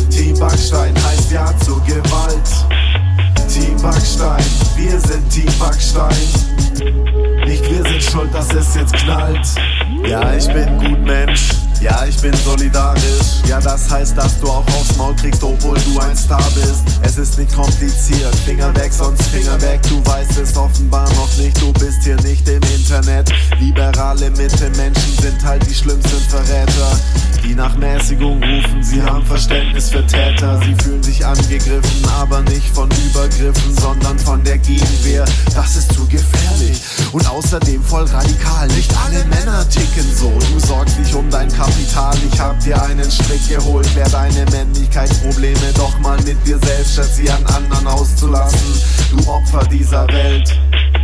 Team 0.10 0.38
Backstein 0.40 0.94
heißt 0.96 1.32
Ja 1.32 1.54
zur 1.64 1.82
Gewalt. 1.84 3.07
Team 3.48 3.82
Backstein, 3.82 4.44
wir 4.76 5.00
sind 5.00 5.30
Team 5.30 5.52
Backstein. 5.58 6.16
Nicht 7.46 7.64
wir 7.70 7.84
sind 7.84 8.04
schuld, 8.04 8.34
dass 8.34 8.54
es 8.54 8.76
jetzt 8.76 8.94
knallt. 8.94 9.48
Ja, 10.06 10.34
ich 10.36 10.48
bin 10.48 10.78
gut 10.78 11.00
Mensch. 11.06 11.67
Ja, 11.80 12.06
ich 12.06 12.18
bin 12.18 12.34
solidarisch. 12.34 13.42
Ja, 13.48 13.60
das 13.62 13.90
heißt, 13.90 14.18
dass 14.18 14.40
du 14.40 14.48
auch 14.48 14.66
aufs 14.68 14.96
Maul 14.98 15.16
kriegst, 15.16 15.44
obwohl 15.44 15.78
du 15.80 16.00
ein 16.00 16.18
Star 16.18 16.44
bist. 16.56 16.84
Es 17.04 17.18
ist 17.18 17.38
nicht 17.38 17.54
kompliziert. 17.54 18.36
Finger 18.46 18.76
weg, 18.76 18.92
sonst 18.92 19.24
Finger 19.24 19.62
weg. 19.62 19.80
Du 19.84 20.04
weißt 20.06 20.38
es 20.40 20.58
offenbar 20.58 21.08
noch 21.14 21.38
nicht. 21.38 21.60
Du 21.62 21.72
bist 21.74 22.04
hier 22.04 22.20
nicht 22.22 22.48
im 22.50 22.62
Internet. 22.64 23.32
Liberale 23.60 24.32
Mitte 24.32 24.70
Menschen 24.76 25.18
sind 25.22 25.44
halt 25.46 25.66
die 25.70 25.76
schlimmsten 25.76 26.20
Verräter. 26.30 27.00
Die 27.44 27.54
nach 27.56 27.78
Mäßigung 27.78 28.44
rufen, 28.44 28.84
sie 28.84 29.02
haben 29.02 29.26
Verständnis 29.26 29.90
für 29.90 30.06
Täter. 30.06 30.60
Sie 30.66 30.76
fühlen 30.84 31.02
sich 31.04 31.26
angegriffen, 31.26 32.06
aber 32.20 32.42
nicht 32.42 32.68
von 32.74 32.90
Übergriffen, 33.06 33.74
sondern 33.80 34.20
von 34.20 34.44
der 34.44 34.58
Gegenwehr. 34.58 35.24
Das 35.56 35.78
ist 35.78 35.94
zu 35.94 36.06
gefährlich 36.08 36.82
und 37.14 37.30
außerdem 37.30 37.82
voll 37.84 38.04
radikal. 38.04 38.68
Nicht 38.70 38.92
alle 39.06 39.24
Männer 39.26 39.68
ticken 39.70 40.06
so. 40.14 40.32
Du 40.52 40.60
sorgst 40.60 40.98
dich 40.98 41.14
um 41.16 41.30
dein 41.30 41.48
Kapital. 41.68 42.16
Ich 42.32 42.40
hab 42.40 42.60
dir 42.62 42.82
einen 42.82 43.10
Strick 43.12 43.48
geholt, 43.50 43.88
klär 43.92 44.10
deine 44.10 44.46
Männlichkeitsprobleme 44.52 45.74
doch 45.76 45.98
mal 46.00 46.18
mit 46.24 46.38
dir 46.46 46.58
selbst, 46.60 46.94
statt 46.94 47.10
sie 47.14 47.30
an 47.30 47.46
anderen 47.48 47.88
auszulassen. 47.88 48.60
Du 49.12 49.30
Opfer 49.30 49.66
dieser 49.70 50.08
Welt. 50.08 50.58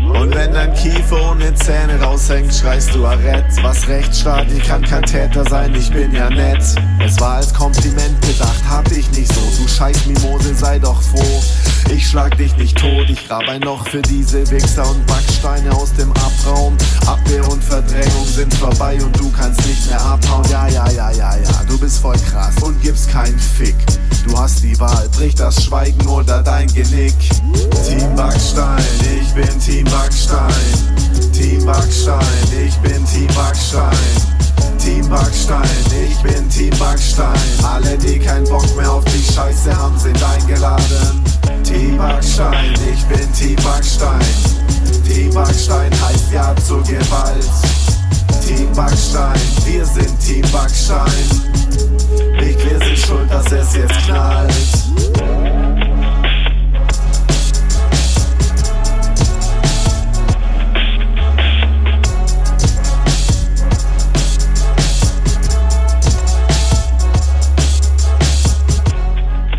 Und 0.09 0.35
wenn 0.35 0.53
dein 0.53 0.73
Kiefer 0.73 1.31
ohne 1.31 1.53
Zähne 1.55 2.01
raushängt, 2.01 2.53
schreist 2.53 2.93
du 2.93 3.05
Arrett. 3.05 3.45
Was 3.61 3.87
Rechtsstaat, 3.87 4.47
ich 4.51 4.63
kann 4.63 4.81
kein 4.81 5.03
Täter 5.03 5.43
sein, 5.49 5.73
ich 5.75 5.89
bin 5.91 6.13
ja 6.13 6.29
nett. 6.29 6.63
Es 7.05 7.19
war 7.19 7.35
als 7.35 7.53
Kompliment 7.53 8.21
gedacht, 8.21 8.61
hab 8.69 8.89
ich 8.91 9.09
nicht 9.11 9.33
so. 9.33 9.41
Du 9.61 9.67
scheiß 9.67 10.05
Mimose, 10.05 10.53
sei 10.55 10.79
doch 10.79 11.01
froh. 11.01 11.41
Ich 11.89 12.07
schlag 12.07 12.37
dich 12.37 12.55
nicht 12.57 12.77
tot, 12.77 13.09
ich 13.09 13.27
grab 13.27 13.47
ein 13.47 13.61
Loch 13.61 13.87
für 13.87 14.01
diese 14.01 14.49
Wichser 14.49 14.89
und 14.89 15.05
Backsteine 15.05 15.71
aus 15.73 15.93
dem 15.93 16.11
Abraum. 16.13 16.75
Abwehr 17.05 17.47
und 17.49 17.63
Verdrängung 17.63 18.25
sind 18.25 18.53
vorbei 18.53 18.97
und 19.03 19.17
du 19.19 19.31
kannst 19.31 19.65
nicht 19.65 19.87
mehr 19.89 20.01
abhauen. 20.01 20.45
Ja, 20.49 20.67
ja, 20.67 20.89
ja, 20.91 21.11
ja, 21.11 21.35
ja, 21.35 21.63
du 21.67 21.77
bist 21.77 21.99
voll 21.99 22.17
krass 22.31 22.55
und 22.61 22.81
gibst 22.81 23.09
keinen 23.11 23.37
Fick. 23.37 23.75
Du 24.25 24.37
hast 24.37 24.63
die 24.63 24.79
Wahl, 24.79 25.09
brich 25.17 25.35
das 25.35 25.63
Schweigen 25.63 26.07
oder 26.07 26.41
dein 26.41 26.67
Genick. 26.73 27.13
Team 27.87 28.15
Backstein, 28.15 28.83
ich 29.21 29.33
bin 29.33 29.59
Team 29.59 29.85
Backstein. 29.93 31.31
Team 31.31 31.65
Backstein, 31.65 32.19
ich 32.65 32.75
bin 32.77 33.05
Team 33.05 33.27
Backstein. 33.35 33.91
Team 34.79 35.07
Backstein, 35.07 35.61
ich 36.09 36.17
bin 36.23 36.49
Team 36.49 36.71
Backstein. 36.79 37.37
Alle, 37.63 37.97
die 37.97 38.17
keinen 38.19 38.47
Bock 38.49 38.65
mehr 38.75 38.91
auf 38.91 39.05
die 39.05 39.23
Scheiße 39.33 39.75
haben, 39.75 39.97
sind 39.99 40.21
eingeladen. 40.23 41.23
Team 41.63 41.97
Backstein, 41.97 42.73
ich 42.91 43.03
bin 43.05 43.33
Team 43.33 43.55
Backstein. 43.63 44.19
Team 45.07 45.31
Backstein 45.33 45.91
heißt 45.91 46.31
Ja 46.33 46.55
zur 46.67 46.81
Gewalt. 46.83 47.49
Team 48.45 48.71
Backstein, 48.75 49.39
wir 49.65 49.85
sind 49.85 50.19
Team 50.19 50.45
Backstein. 50.51 51.11
Nicht 52.39 52.59
wir 52.65 52.79
sind 52.79 52.97
schuld, 52.97 53.31
dass 53.31 53.51
es 53.51 53.75
jetzt 53.75 53.97
knallt. 54.05 55.42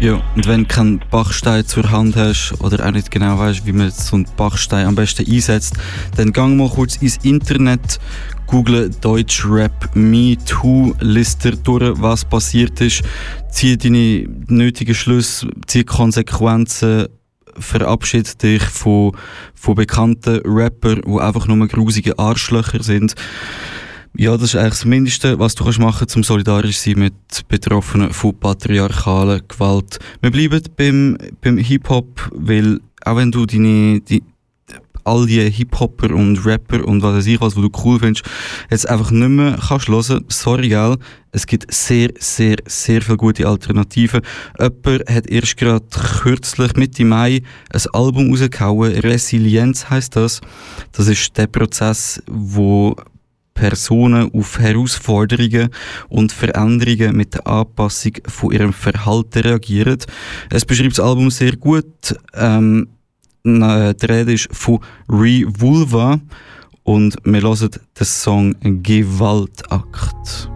Ja, 0.04 0.20
und 0.36 0.46
wenn 0.46 0.64
du 0.64 0.68
keinen 0.68 1.00
Bachstein 1.10 1.66
zur 1.66 1.90
Hand 1.90 2.14
hast 2.14 2.52
oder 2.60 2.86
auch 2.86 2.90
nicht 2.90 3.10
genau 3.10 3.38
weißt, 3.38 3.64
wie 3.64 3.72
man 3.72 3.90
so 3.90 4.16
einen 4.16 4.26
Bachstein 4.36 4.86
am 4.86 4.96
besten 4.96 5.24
einsetzt, 5.26 5.78
dann 6.18 6.30
gang 6.30 6.58
mal 6.58 6.68
kurz 6.68 6.96
ins 6.96 7.16
Internet, 7.22 7.98
google 8.46 8.90
Deutschrap 9.00 9.96
Me 9.96 10.36
Too, 10.44 10.94
liste 11.00 11.56
durch, 11.56 11.98
was 12.02 12.26
passiert 12.26 12.82
ist, 12.82 13.02
zieh 13.50 13.78
deine 13.78 14.28
nötigen 14.48 14.94
Schlüsse, 14.94 15.48
zieh 15.66 15.84
Konsequenzen, 15.84 17.06
verabschied 17.58 18.42
dich 18.42 18.62
von, 18.62 19.16
von 19.54 19.74
bekannten 19.74 20.42
Rappern, 20.44 21.00
die 21.06 21.18
einfach 21.18 21.46
nur 21.46 21.66
grusige 21.66 22.18
Arschlöcher 22.18 22.82
sind. 22.82 23.14
Ja, 24.16 24.36
das 24.36 24.50
ist 24.50 24.56
eigentlich 24.56 24.74
das 24.74 24.84
Mindeste, 24.84 25.38
was 25.40 25.56
du 25.56 25.64
kannst 25.64 25.80
machen 25.80 25.98
kannst, 25.98 26.16
um 26.16 26.22
solidarisch 26.22 26.78
zu 26.78 26.90
sein 26.90 27.00
mit 27.00 27.48
Betroffenen 27.48 28.12
von 28.12 28.38
patriarchaler 28.38 29.40
Gewalt. 29.40 29.98
Wir 30.20 30.30
bleiben 30.30 30.62
beim, 30.76 31.18
beim 31.40 31.58
Hip-Hop, 31.58 32.30
weil 32.32 32.78
auch 33.04 33.16
wenn 33.16 33.32
du 33.32 33.44
deine, 33.44 34.00
die, 34.02 34.22
all 35.02 35.26
die 35.26 35.40
Hip-Hopper 35.50 36.14
und 36.14 36.46
Rapper 36.46 36.84
und 36.86 37.02
was 37.02 37.16
weiß 37.16 37.26
ich 37.26 37.40
was, 37.40 37.56
was 37.56 37.62
du 37.62 37.70
cool 37.84 37.98
findest, 37.98 38.24
jetzt 38.70 38.88
einfach 38.88 39.10
nicht 39.10 39.28
mehr 39.30 39.58
kannst 39.68 39.88
hören. 39.88 40.24
Sorry, 40.28 40.68
gell? 40.68 40.96
Es 41.32 41.44
gibt 41.44 41.74
sehr, 41.74 42.10
sehr, 42.20 42.58
sehr 42.66 43.02
viele 43.02 43.16
gute 43.16 43.48
Alternativen. 43.48 44.20
Jemand 44.60 45.10
hat 45.10 45.26
erst 45.26 45.56
gerade 45.56 45.84
kürzlich, 46.22 46.76
Mitte 46.76 47.04
Mai, 47.04 47.42
ein 47.70 47.82
Album 47.92 48.30
rausgehauen. 48.30 48.92
Resilienz 48.92 49.90
heißt 49.90 50.14
das. 50.14 50.40
Das 50.92 51.08
ist 51.08 51.36
der 51.36 51.48
Prozess, 51.48 52.22
wo 52.28 52.94
Personen 53.54 54.30
auf 54.34 54.58
Herausforderungen 54.58 55.70
und 56.08 56.32
Veränderungen 56.32 57.16
mit 57.16 57.34
der 57.34 57.46
Anpassung 57.46 58.12
von 58.26 58.52
ihrem 58.52 58.72
Verhalten 58.72 59.40
reagieren. 59.40 59.98
Es 60.50 60.64
beschreibt 60.64 60.98
das 60.98 61.00
Album 61.00 61.30
sehr 61.30 61.56
gut. 61.56 62.14
Ähm, 62.34 62.88
die 63.44 64.06
Rede 64.06 64.32
ist 64.32 64.48
von 64.52 64.80
Revulva 65.08 66.20
und 66.82 67.16
wir 67.24 67.42
hören 67.42 67.70
den 67.98 68.04
Song 68.04 68.54
Gewaltakt. 68.82 70.50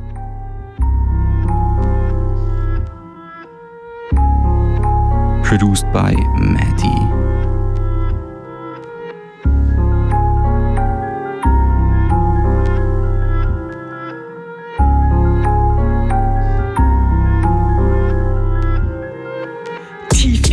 Produced 5.43 5.91
by 5.93 6.15
Maddie. 6.37 7.08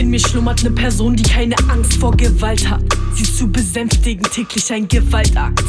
Mir 0.09 0.19
schlummert 0.19 0.61
eine 0.61 0.71
Person, 0.71 1.15
die 1.15 1.23
keine 1.23 1.55
Angst 1.69 1.95
vor 1.95 2.15
Gewalt 2.15 2.69
hat. 2.69 2.83
Sie 3.13 3.23
zu 3.23 3.47
besänftigen, 3.47 4.23
täglich 4.23 4.71
ein 4.71 4.87
Gewaltakt. 4.87 5.65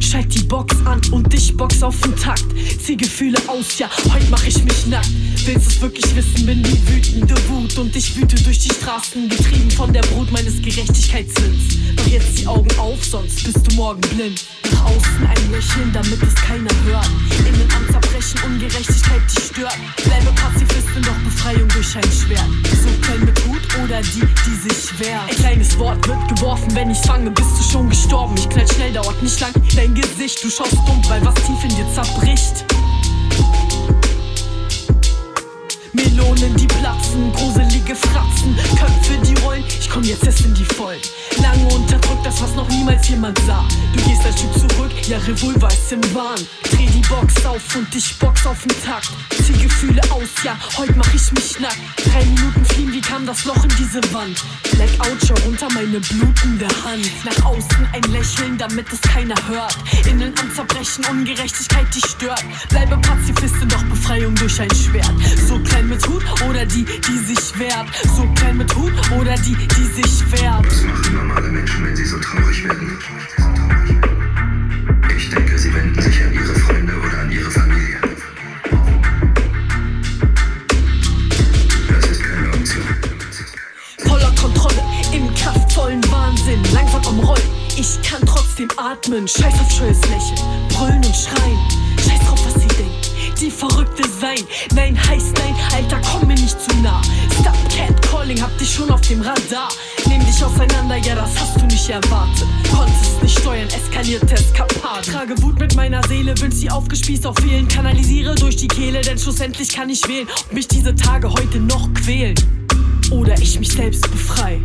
Schalt 0.00 0.34
die 0.34 0.42
Box 0.44 0.76
an 0.84 1.00
und 1.10 1.32
ich 1.34 1.56
box 1.56 1.82
auf 1.82 2.00
den 2.00 2.16
Takt. 2.16 2.44
Zieh 2.84 2.96
Gefühle 2.96 3.38
aus, 3.46 3.78
ja, 3.78 3.88
heute 4.12 4.26
mach 4.30 4.44
ich 4.46 4.62
mich 4.64 4.86
nackt. 4.86 5.10
Willst 5.44 5.66
du's 5.66 5.80
wirklich 5.80 6.16
wissen, 6.16 6.46
bin 6.46 6.62
die 6.62 6.88
wütende 6.88 7.34
Wut 7.48 7.76
und 7.78 7.94
ich 7.94 8.16
wüte 8.16 8.36
durch 8.42 8.58
die 8.60 8.70
Straßen, 8.70 9.28
getrieben 9.28 9.70
von 9.70 9.92
der 9.92 10.02
Brut 10.02 10.30
meines 10.32 10.60
Gerechtigkeitssinns. 10.62 11.78
Mach 11.96 12.06
jetzt 12.06 12.38
die 12.38 12.46
Augen 12.46 12.70
auf, 12.78 13.04
sonst 13.04 13.44
bist 13.44 13.70
du 13.70 13.74
morgen 13.76 14.00
blind. 14.00 14.44
Nach 14.72 14.84
außen 14.86 15.26
ein 15.26 15.52
Lächeln, 15.52 15.92
damit 15.92 16.22
es 16.22 16.34
keiner 16.36 16.70
hört. 16.84 17.08
Innen 17.40 17.68
am 17.76 17.92
Zerbrechen, 17.92 18.40
Ungerechtigkeit, 18.46 19.22
die 19.36 19.40
stört. 19.42 19.76
Bleibe 20.02 20.32
Pazifistin, 20.34 21.02
doch 21.02 21.18
Befreiung 21.24 21.68
durch 21.68 21.96
ein 21.96 22.10
Schwert. 22.10 22.48
So 22.82 22.88
klein 23.02 23.24
mit 23.24 23.44
Hut 23.44 23.84
oder 23.84 24.00
die, 24.00 24.22
die 24.46 24.70
sich 24.70 24.98
wehrt. 24.98 25.28
Ein 25.28 25.36
kleines 25.36 25.78
Wort 25.78 26.06
wird 26.08 26.28
geworfen, 26.36 26.74
wenn 26.74 26.90
ich's 26.90 27.06
fange, 27.06 27.30
bist 27.30 27.50
du 27.58 27.62
schon 27.70 27.90
gestorben. 27.90 28.34
Ich 28.36 28.48
knall 28.48 28.66
schnell, 28.72 28.92
dauert 28.92 29.22
nicht 29.22 29.38
lang. 29.40 29.52
Dein 29.76 29.83
Gesicht, 29.92 30.42
du 30.42 30.48
schaust 30.48 30.76
dumm, 30.86 31.02
weil 31.08 31.22
was 31.24 31.34
tief 31.34 31.62
in 31.62 31.68
dir 31.70 31.86
zerbricht. 31.92 32.73
Melonen, 35.94 36.56
die 36.56 36.66
platzen, 36.66 37.32
gruselige 37.32 37.94
Fratzen, 37.94 38.56
Köpfe, 38.76 39.16
die 39.24 39.34
rollen, 39.42 39.64
ich 39.66 39.88
komm 39.88 40.02
jetzt 40.02 40.24
erst 40.24 40.40
in 40.40 40.52
die 40.52 40.64
Vollen. 40.64 41.00
Lange 41.40 41.66
unterdrückt, 41.72 42.26
das 42.26 42.42
was 42.42 42.54
noch 42.56 42.68
niemals 42.68 43.08
jemand 43.08 43.38
sah. 43.46 43.64
Du 43.94 44.02
gehst 44.02 44.24
als 44.24 44.34
Typ 44.34 44.52
zurück, 44.54 44.92
ja 45.08 45.18
Revolver 45.18 45.68
ist 45.68 45.92
im 45.92 46.02
Wahn. 46.14 46.40
Dreh 46.64 46.86
die 46.86 47.06
Box 47.08 47.46
auf 47.46 47.76
und 47.76 47.94
ich 47.94 48.18
box 48.18 48.44
auf 48.44 48.60
den 48.62 48.74
Takt. 48.84 49.10
Zieh 49.44 49.52
Gefühle 49.52 50.00
aus, 50.10 50.28
ja, 50.42 50.56
heute 50.76 50.94
mach 50.96 51.14
ich 51.14 51.30
mich 51.32 51.60
nackt. 51.60 51.78
Drei 52.04 52.24
Minuten 52.24 52.64
fliehen, 52.64 52.92
wie 52.92 53.00
kam 53.00 53.24
das 53.24 53.44
Loch 53.44 53.62
in 53.62 53.72
diese 53.78 54.00
Wand? 54.12 54.42
Blackout, 54.72 55.18
schau 55.26 55.34
runter 55.46 55.68
meine 55.74 56.00
blutende 56.00 56.66
Hand. 56.84 57.08
Nach 57.24 57.44
außen 57.44 57.88
ein 57.92 58.02
Lächeln, 58.12 58.58
damit 58.58 58.86
es 58.92 59.00
keiner 59.00 59.36
hört. 59.46 59.76
Innen 60.06 60.32
am 60.40 60.52
Zerbrechen, 60.52 61.04
Ungerechtigkeit, 61.08 61.86
die 61.94 62.00
stört. 62.00 62.44
Bleibe 62.68 62.96
Pazifistin, 62.98 63.68
doch 63.68 63.84
Befreiung 63.84 64.34
durch 64.34 64.60
ein 64.60 64.74
Schwert. 64.74 65.12
So 65.46 65.58
klein 65.60 65.83
mit 65.88 66.06
Hut 66.08 66.24
oder 66.48 66.64
die, 66.66 66.84
die 66.84 67.18
sich 67.18 67.58
wehrt. 67.58 67.86
So 68.16 68.26
klein 68.34 68.56
mit 68.56 68.74
Hut 68.74 68.92
oder 69.18 69.34
die, 69.36 69.56
die 69.56 69.84
sich 69.84 70.32
wehrt. 70.32 70.66
Was 70.66 70.82
machen 70.82 71.14
normale 71.14 71.48
Menschen, 71.48 71.84
wenn 71.84 71.96
sie 71.96 72.04
so 72.04 72.18
traurig 72.18 72.64
werden? 72.64 72.98
Ich 75.16 75.30
denke, 75.30 75.58
sie 75.58 75.72
wenden 75.74 76.00
sich 76.00 76.22
an 76.22 76.32
ihre 76.32 76.54
Freunde 76.54 76.92
oder 76.98 77.18
an 77.20 77.30
ihre 77.30 77.50
Familie. 77.50 77.98
Das 81.88 82.10
ist 82.10 82.22
keine 82.22 82.48
Option. 82.48 82.84
Voller 84.06 84.32
Kontrolle, 84.34 84.82
im 85.12 85.34
kraftvollen 85.34 86.02
Wahnsinn, 86.10 86.62
langsam 86.72 87.04
am 87.06 87.18
Rollen. 87.20 87.48
Ich 87.76 88.00
kann 88.02 88.20
trotzdem 88.26 88.68
atmen, 88.76 89.26
scheiß 89.28 89.54
auf 89.60 89.70
scheues 89.70 90.00
Lächeln, 90.02 90.68
brüllen 90.70 91.04
und 91.04 91.16
schreien. 91.16 91.58
Scheiß 91.98 92.20
drauf, 92.26 92.40
was 92.44 92.63
sie 93.44 93.50
Verrückte 93.50 94.02
sein. 94.20 94.38
Nein 94.74 94.96
heißt 94.96 95.34
nein, 95.36 95.54
Alter, 95.74 96.00
komm 96.00 96.28
mir 96.28 96.34
nicht 96.34 96.58
zu 96.60 96.74
nah. 96.78 97.02
Stop 97.40 97.56
Catcalling, 97.68 98.40
hab 98.40 98.56
dich 98.58 98.72
schon 98.72 98.90
auf 98.90 99.00
dem 99.02 99.20
Radar. 99.20 99.68
Nehm 100.06 100.24
dich 100.24 100.42
auseinander, 100.42 100.96
ja, 100.96 101.14
das 101.14 101.38
hast 101.38 101.60
du 101.60 101.66
nicht 101.66 101.88
erwartet. 101.90 102.46
Konntest 102.74 103.22
nicht 103.22 103.38
steuern, 103.38 103.68
eskaliert 103.68 104.30
Eskapade. 104.30 105.10
Trage 105.10 105.42
Wut 105.42 105.58
mit 105.58 105.74
meiner 105.74 106.00
Seele, 106.08 106.34
wünsch 106.40 106.56
sie 106.56 106.70
aufgespießt 106.70 107.26
auf 107.26 107.36
Wählen. 107.42 107.68
Kanalisiere 107.68 108.34
durch 108.34 108.56
die 108.56 108.68
Kehle, 108.68 109.02
denn 109.02 109.18
schlussendlich 109.18 109.74
kann 109.74 109.90
ich 109.90 110.06
wählen. 110.08 110.26
Ob 110.40 110.52
mich 110.52 110.68
diese 110.68 110.94
Tage 110.94 111.30
heute 111.30 111.60
noch 111.60 111.92
quälen. 111.92 112.34
Oder 113.10 113.34
ich 113.40 113.58
mich 113.58 113.72
selbst 113.72 114.10
befrei. 114.10 114.60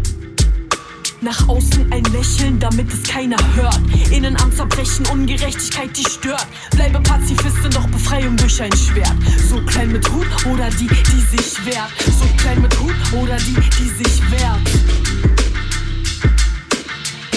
Nach 1.21 1.49
außen 1.49 1.91
ein 1.91 2.03
Lächeln, 2.05 2.59
damit 2.59 2.87
es 2.93 3.03
keiner 3.03 3.35
hört. 3.55 3.79
Innen 4.09 4.39
am 4.41 4.55
Zerbrechen, 4.55 5.05
Ungerechtigkeit, 5.07 5.89
die 5.97 6.05
stört. 6.09 6.47
Bleibe 6.71 7.01
Pazifistin, 7.01 7.71
doch 7.71 7.85
Befreiung 7.87 8.37
durch 8.37 8.61
ein 8.61 8.71
Schwert. 8.71 9.15
So 9.49 9.61
klein 9.65 9.91
mit 9.91 10.09
Hut 10.09 10.27
oder 10.45 10.69
die, 10.69 10.87
die 10.87 11.37
sich 11.37 11.65
wehrt. 11.65 11.91
So 12.17 12.25
klein 12.37 12.61
mit 12.61 12.79
Hut 12.79 12.95
oder 13.21 13.35
die, 13.35 13.53
die 13.53 13.89
sich 14.01 14.31
wehrt. 14.31 14.61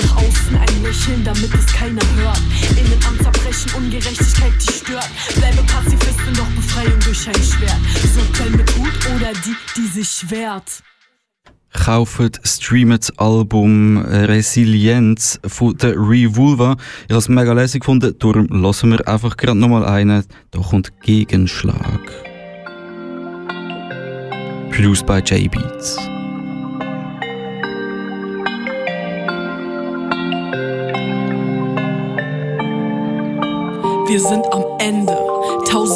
Nach 0.00 0.16
außen 0.16 0.56
ein 0.56 0.82
Lächeln, 0.84 1.24
damit 1.24 1.52
es 1.52 1.66
keiner 1.66 2.02
hört. 2.16 2.40
Innen 2.76 3.00
am 3.08 3.18
Zerbrechen, 3.20 3.72
Ungerechtigkeit, 3.76 4.52
die 4.60 4.72
stört. 4.72 5.08
Bleibe 5.34 5.62
Pazifistin, 5.64 6.34
doch 6.36 6.50
Befreiung 6.54 7.00
durch 7.00 7.26
ein 7.26 7.34
Schwert. 7.34 7.80
So 8.14 8.20
klein 8.32 8.52
mit 8.52 8.70
Hut 8.76 9.16
oder 9.16 9.32
die, 9.44 9.56
die 9.76 9.88
sich 9.88 10.30
wehrt. 10.30 10.84
Kauft, 11.72 12.40
streamt 12.44 13.08
das 13.08 13.18
Album 13.18 13.98
Resilienz 13.98 15.40
von 15.46 15.76
der 15.76 15.94
Revolver. 15.96 16.76
Ich 17.04 17.10
habe 17.10 17.18
es 17.18 17.28
mega 17.28 17.52
lässig 17.52 17.80
gefunden, 17.80 18.14
darum 18.18 18.46
lassen 18.48 18.90
wir 18.90 19.06
einfach 19.08 19.36
gerade 19.36 19.58
nochmal 19.58 19.84
einen. 19.84 20.24
Da 20.50 20.60
kommt 20.60 20.92
Gegenschlag. 21.02 22.00
Produced 24.70 25.06
by 25.06 25.18
J-Beats. 25.18 25.96
Wir 34.08 34.20
sind 34.20 34.44
am 34.52 34.64
Ende. 34.78 35.11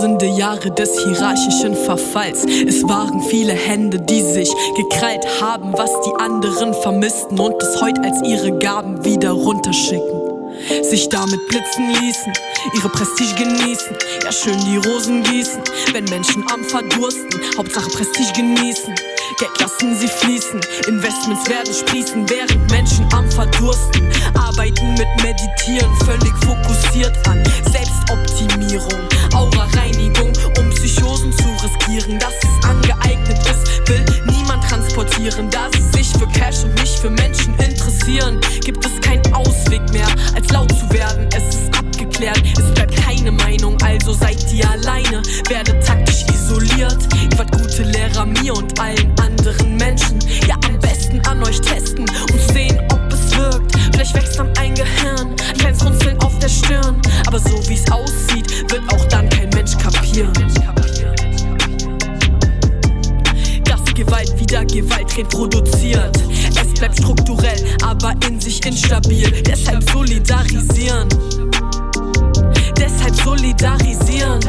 Tausende 0.06 0.26
Jahre 0.26 0.70
des 0.70 1.02
hierarchischen 1.02 1.74
Verfalls. 1.74 2.44
Es 2.44 2.84
waren 2.84 3.20
viele 3.22 3.52
Hände, 3.52 3.98
die 3.98 4.22
sich 4.22 4.48
gekrallt 4.76 5.26
haben, 5.40 5.72
was 5.72 5.90
die 6.06 6.14
anderen 6.22 6.74
vermissten 6.74 7.40
und 7.40 7.60
es 7.60 7.82
heute 7.82 8.02
als 8.02 8.22
ihre 8.22 8.56
Gaben 8.56 9.04
wieder 9.04 9.32
runterschicken. 9.32 10.20
Sich 10.82 11.08
damit 11.08 11.40
blitzen 11.48 11.88
ließen, 11.88 12.32
ihre 12.76 12.88
Prestige 12.90 13.34
genießen, 13.34 13.96
ja 14.22 14.30
schön 14.30 14.58
die 14.64 14.76
Rosen 14.76 15.24
gießen, 15.24 15.60
wenn 15.92 16.04
Menschen 16.04 16.44
am 16.54 16.62
Verdursten, 16.62 17.40
Hauptsache 17.58 17.90
Prestige 17.90 18.32
genießen. 18.32 18.85
Geld 19.38 19.60
lassen 19.60 19.94
sie 19.94 20.08
fließen, 20.08 20.60
Investments 20.88 21.46
werden 21.50 21.74
sprießen, 21.74 22.26
während 22.30 22.70
Menschen 22.70 23.06
am 23.12 23.30
Verdursten 23.30 24.10
arbeiten 24.32 24.94
mit 24.94 25.08
Meditieren, 25.22 25.94
völlig 26.06 26.32
fokussiert 26.42 27.14
an 27.28 27.44
Selbstoptimierung, 27.70 29.00
Aura-Reinigung, 29.34 30.32
um 30.58 30.70
Psychosen 30.70 31.32
zu 31.32 31.44
riskieren, 31.62 32.18
dass 32.18 32.32
es 32.42 32.68
angeeignet 32.68 33.38
ist, 33.50 33.88
will 33.88 34.04
niemand 34.24 34.64
transportieren, 34.64 35.50
da 35.50 35.68
sie 35.70 35.82
sich 35.82 36.08
für 36.12 36.28
Cash 36.28 36.64
und 36.64 36.74
nicht 36.80 36.98
für 36.98 37.10
Menschen 37.10 37.54
interessieren, 37.58 38.40
gibt 38.64 38.86
es 38.86 38.98
keinen 39.02 39.34
Ausweg 39.34 39.82
mehr, 39.92 40.08
als 40.34 40.50
laut 40.50 40.70
zu 40.70 40.90
werden, 40.90 41.28
es 41.36 41.54
ist 41.54 41.75
erklärt. 42.16 42.42
Es 42.58 42.74
bleibt 42.74 42.96
keine 42.96 43.30
Meinung, 43.30 43.76
also 43.82 44.12
seid 44.12 44.52
ihr 44.52 44.68
alleine. 44.70 45.22
Werdet 45.48 45.84
taktisch 45.86 46.24
isoliert. 46.32 46.98
Ihr 47.30 47.38
wart 47.38 47.52
gute 47.52 47.82
Lehrer 47.82 48.26
mir 48.26 48.54
und 48.54 48.78
allen 48.80 49.12
anderen 49.20 49.76
Menschen. 49.76 50.18
Ja, 50.46 50.54
am 50.66 50.78
besten 50.80 51.20
an 51.26 51.42
euch 51.42 51.60
testen 51.60 52.06
und 52.08 52.52
sehen, 52.52 52.80
ob 52.92 53.12
es 53.12 53.36
wirkt. 53.36 53.72
Vielleicht 53.92 54.14
wächst 54.14 54.38
dann 54.38 54.50
ein 54.58 54.74
Gehirn, 54.74 55.34
ein 55.48 55.58
kleines 55.58 55.84
Runzeln 55.84 56.18
auf 56.20 56.38
der 56.38 56.48
Stirn. 56.48 57.00
Aber 57.26 57.38
so 57.38 57.68
wie 57.68 57.74
es 57.74 57.90
aussieht, 57.90 58.70
wird 58.70 58.82
auch 58.92 59.04
dann 59.06 59.28
kein 59.28 59.50
Mensch 59.50 59.76
kapieren. 59.76 60.32
Dass 63.64 63.94
Gewalt 63.94 64.38
wieder 64.38 64.64
Gewalt 64.64 65.16
reproduziert. 65.16 66.16
Es 66.58 66.72
bleibt 66.78 66.98
strukturell, 66.98 67.64
aber 67.82 68.14
in 68.26 68.40
sich 68.40 68.64
instabil. 68.64 69.30
Deshalb 69.42 69.88
solidarisieren. 69.90 71.08
Deshalb 72.78 73.14
solidarisieren. 73.16 74.40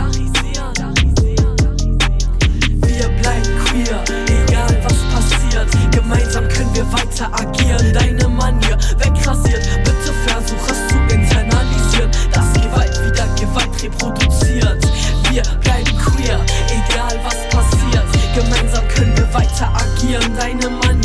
Wir 2.81 3.07
bleiben 3.21 3.53
queer, 3.65 4.03
egal 4.27 4.77
was 4.83 4.99
passiert. 5.13 5.67
Gemeinsam 5.91 6.47
können 6.49 6.73
wir 6.73 6.91
weiter 6.91 7.29
agieren. 7.33 7.93
Deine 7.93 8.27
Manier 8.27 8.77
wegrasiert, 8.97 9.63
bitte 9.83 10.13
versuch 10.25 10.67
es 10.69 10.87
zu 10.87 10.97
internalisieren. 11.13 12.11
Dass 12.31 12.53
Gewalt 12.53 12.99
wieder 13.05 13.27
Gewalt 13.35 13.83
reproduziert. 13.83 14.85
Wir 15.29 15.43
bleiben 15.61 15.97
queer, 15.97 16.39
egal 16.69 17.19
was 17.23 17.37
passiert. 17.49 18.05
Gemeinsam 18.35 18.87
können 18.89 19.17
wir 19.17 19.33
weiter 19.33 19.71
agieren. 19.73 20.35
Deine 20.35 20.69
Manier 20.69 20.96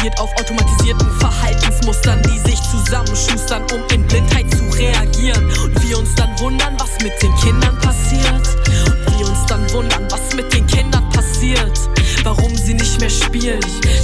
basiert 0.00 0.18
auf 0.18 0.30
automatisierten 0.38 1.10
Verhaltensmustern, 1.18 2.22
die 2.22 2.38
sich 2.38 2.60
zusammenschustern, 2.62 3.62
um 3.74 3.82
in 3.92 4.06
Blindheit 4.06 4.50
zu 4.50 4.64
reagieren. 4.78 5.44
Und 5.62 5.82
wir 5.82 5.98
uns 5.98 6.14
dann 6.14 6.38
wundern, 6.40 6.74
was 6.78 7.02
mit 7.02 7.12
den 7.22 7.34
Kindern 7.36 7.78
passiert. 7.80 8.48
Und 8.86 9.18
wir 9.18 9.28
uns 9.28 9.44
dann 9.46 9.70
wundern, 9.72 10.06
was 10.10 10.34
mit 10.34 10.52
den 10.54 10.66
Kindern 10.66 11.06
passiert. 11.10 11.78
Warum 12.24 12.56
sie 12.56 12.74
nicht 12.74 12.98
mehr 13.00 13.10
spielen, 13.10 13.60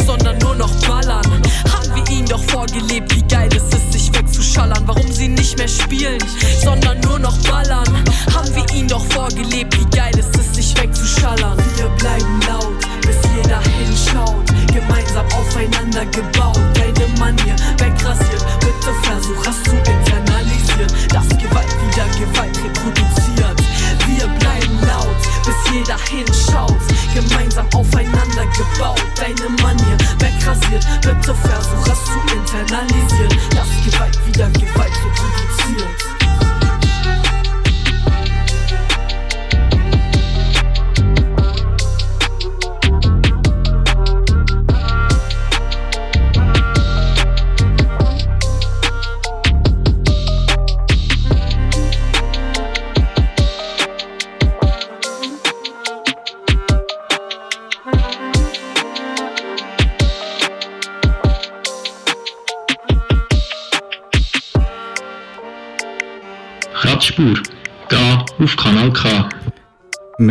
sondern 0.07 0.37
nur 0.39 0.55
noch 0.55 0.75
ballern. 0.87 1.43
Haben 1.73 1.95
wir 1.95 2.15
ihnen 2.15 2.29
doch 2.29 2.43
vorgelebt, 2.45 3.16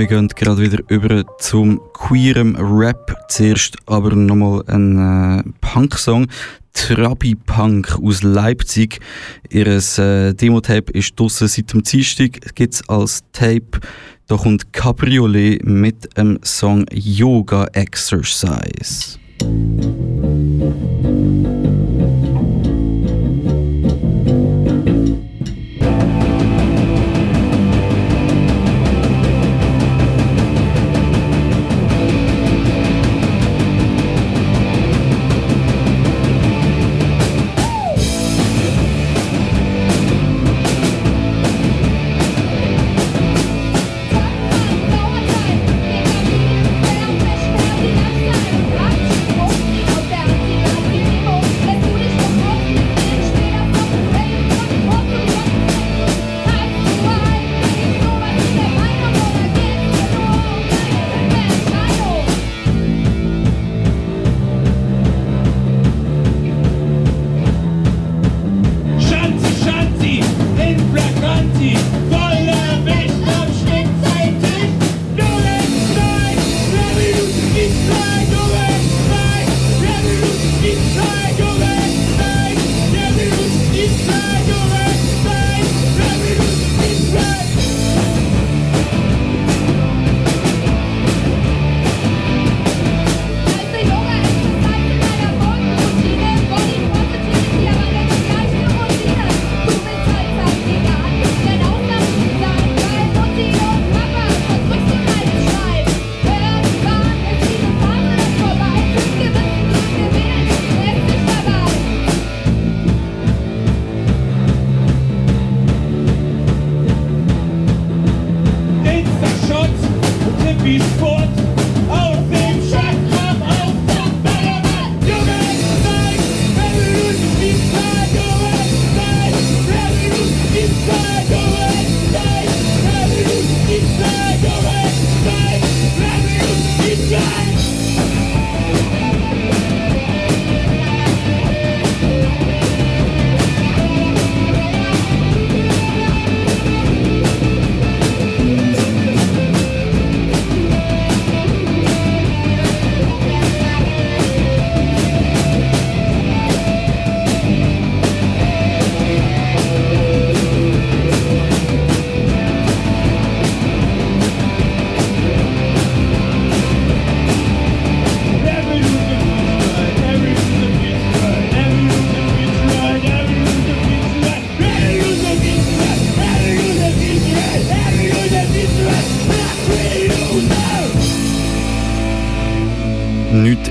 Wir 0.08 0.18
gehen 0.18 0.28
gerade 0.28 0.62
wieder 0.62 0.84
über 0.88 1.26
zum 1.40 1.82
queerem 1.94 2.56
Rap. 2.58 3.18
Zuerst 3.28 3.76
aber 3.88 4.14
nochmal 4.16 4.62
ein 4.68 5.40
äh, 5.40 5.44
Punk-Song. 5.62 6.28
Trabi 6.74 7.34
Punk 7.34 7.98
aus 8.00 8.22
Leipzig. 8.22 9.00
Ihr 9.50 9.66
äh, 9.66 10.34
Demo-Tape 10.36 10.92
ist 10.92 11.20
draussen 11.20 11.48
seit 11.48 11.74
dem 11.74 11.82
Dienstag. 11.82 12.54
Gibt 12.54 12.76
es 12.76 12.88
als 12.88 13.24
Tape. 13.34 13.80
Da 14.28 14.38
kommt 14.38 14.72
Cabriolet 14.74 15.66
mit 15.66 16.16
dem 16.16 16.38
Song 16.44 16.86
Yoga 16.92 17.66
Exercise. 17.74 19.18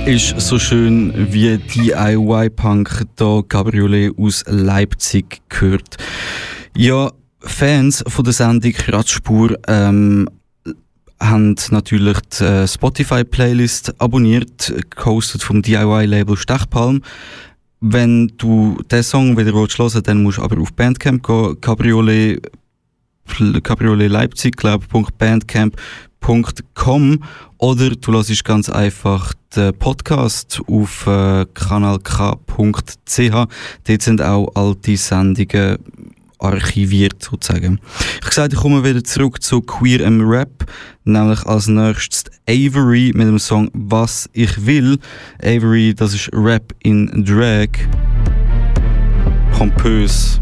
Ist 0.06 0.38
so 0.38 0.58
schön 0.58 1.32
wie 1.32 1.56
DIY-Punk, 1.56 3.06
da 3.16 3.40
Gabriolet 3.48 4.12
aus 4.18 4.44
Leipzig 4.46 5.40
gehört. 5.48 5.96
Ja, 6.76 7.10
Fans 7.40 8.04
von 8.06 8.24
der 8.24 8.34
Sendung 8.34 8.72
Kratzspur 8.72 9.56
ähm, 9.66 10.28
haben 11.20 11.56
natürlich 11.70 12.18
die 12.38 12.44
äh, 12.44 12.68
Spotify-Playlist 12.68 13.98
abonniert, 13.98 14.74
gehostet 14.90 15.42
vom 15.42 15.62
DIY-Label 15.62 16.36
Stechpalm. 16.36 17.00
Wenn 17.80 18.32
du 18.36 18.76
den 18.90 19.02
Song 19.02 19.38
wieder 19.38 19.52
hören 19.52 19.68
willst, 19.78 20.06
dann 20.06 20.22
musst 20.22 20.38
du 20.38 20.42
aber 20.42 20.60
auf 20.60 20.72
Bandcamp 20.74 21.26
gehen, 21.26 21.60
Cabriolet, 21.62 22.42
Cabriolet 23.62 24.10
Leipzig, 24.10 24.56
glaube 24.56 24.84
bandcamp.com 26.24 27.20
oder 27.58 27.90
du 27.90 28.12
lässt 28.12 28.44
ganz 28.44 28.68
einfach 28.68 29.34
den 29.54 29.76
Podcast 29.78 30.60
auf 30.66 31.06
äh, 31.06 31.46
kanalk.ch. 31.54 33.30
Dort 33.84 34.02
sind 34.02 34.22
auch 34.22 34.48
all 34.54 34.74
die 34.74 34.96
Sendungen 34.96 35.78
archiviert 36.38 37.22
sozusagen. 37.22 37.80
Ich 38.22 38.28
gesagt, 38.28 38.52
ich 38.52 38.58
komme 38.58 38.84
wieder 38.84 39.02
zurück 39.04 39.42
zu 39.42 39.60
Queer 39.60 40.00
im 40.00 40.20
Rap, 40.28 40.66
nämlich 41.04 41.44
als 41.46 41.68
nächstes 41.68 42.24
Avery 42.48 43.12
mit 43.14 43.28
dem 43.28 43.38
Song 43.38 43.70
Was 43.72 44.28
ich 44.32 44.66
will. 44.66 44.98
Avery, 45.42 45.94
das 45.94 46.14
ist 46.14 46.30
Rap 46.32 46.74
in 46.82 47.24
Drag. 47.24 47.68
Pompös. 49.52 50.40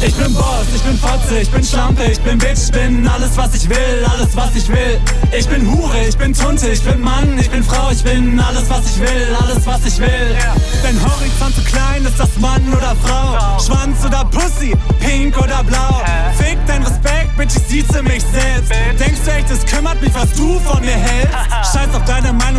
Ich 0.00 0.14
bin 0.14 0.32
Boss, 0.32 0.66
ich 0.74 0.82
bin 0.82 0.96
Fotze, 0.96 1.40
ich 1.40 1.50
bin 1.50 1.64
Schlampe, 1.64 2.04
ich 2.04 2.20
bin 2.20 2.38
Bitch, 2.38 2.64
ich 2.66 2.70
bin 2.70 3.06
alles 3.08 3.36
was 3.36 3.54
ich 3.54 3.68
will, 3.68 4.06
alles 4.08 4.34
was 4.36 4.54
ich 4.54 4.68
will. 4.68 5.00
Ich 5.36 5.48
bin 5.48 5.68
Hure, 5.68 6.06
ich 6.08 6.16
bin 6.16 6.32
Tunte, 6.32 6.68
ich 6.68 6.82
bin 6.82 7.00
Mann, 7.00 7.36
ich 7.38 7.50
bin 7.50 7.64
Frau, 7.64 7.90
ich 7.90 8.04
bin 8.04 8.38
alles 8.38 8.70
was 8.70 8.86
ich 8.86 9.00
will, 9.00 9.36
alles 9.42 9.66
was 9.66 9.84
ich 9.84 9.98
will. 9.98 10.36
Dein 10.82 10.96
Horizont 11.02 11.54
zu 11.54 11.62
klein, 11.64 12.04
ist 12.04 12.18
das 12.18 12.36
Mann 12.38 12.62
oder 12.72 12.94
Frau? 13.02 13.58
Schwanz 13.58 14.04
oder 14.04 14.24
Pussy, 14.26 14.72
pink 15.00 15.36
oder 15.36 15.64
blau? 15.64 16.00
Fick 16.36 16.58
dein 16.66 16.84
Respekt, 16.84 17.36
Bitch, 17.36 17.56
ich 17.56 17.62
sieze 17.68 18.02
mich 18.02 18.22
selbst. 18.32 18.70
Denkst 18.98 19.20
du 19.24 19.30
echt, 19.32 19.50
es 19.50 19.66
kümmert 19.66 20.00
mich, 20.00 20.14
was 20.14 20.32
du 20.34 20.60
von 20.60 20.80
mir 20.80 20.96
hältst? 20.96 21.67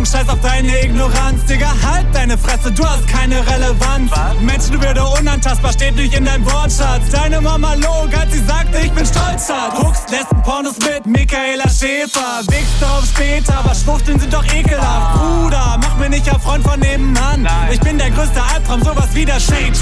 Meinung, 0.00 0.06
scheiß 0.06 0.28
auf 0.28 0.40
deine 0.40 0.84
Ignoranz, 0.84 1.44
Digga, 1.46 1.68
halt 1.84 2.06
deine 2.12 2.38
Fresse, 2.38 2.72
du 2.72 2.84
hast 2.84 3.06
keine 3.08 3.36
Relevanz. 3.46 4.10
Menschenwürde 4.40 5.04
unantastbar 5.04 5.72
steht 5.72 5.96
nicht 5.96 6.14
in 6.14 6.24
deinem 6.24 6.44
Wortschatz. 6.44 7.10
Deine 7.10 7.40
Mama 7.40 7.74
log, 7.74 8.08
als 8.18 8.32
sie 8.32 8.44
sagte, 8.44 8.78
ich 8.78 8.92
bin 8.92 9.04
stolz 9.04 9.48
hat. 9.48 9.74
Guckst 9.76 10.10
Lesben 10.10 10.42
Pornos 10.42 10.78
mit 10.78 11.06
Michaela 11.06 11.68
Schäfer. 11.68 12.42
Wichst 12.48 12.82
auf 12.82 13.04
später, 13.06 13.58
aber 13.58 13.74
Schwuchteln 13.74 14.18
sind 14.18 14.32
doch 14.32 14.44
ekelhaft. 14.44 15.18
Bruder, 15.18 15.78
mach 15.80 15.96
mir 15.98 16.08
nicht 16.08 16.32
ein 16.32 16.40
Freund 16.40 16.64
von 16.64 16.80
nebenan. 16.80 17.48
Ich 17.70 17.80
bin 17.80 17.98
der 17.98 18.10
größte 18.10 18.42
Albtraum, 18.42 18.82
sowas 18.82 19.08
wie 19.14 19.24
der 19.24 19.40
Shaitan. 19.40 19.74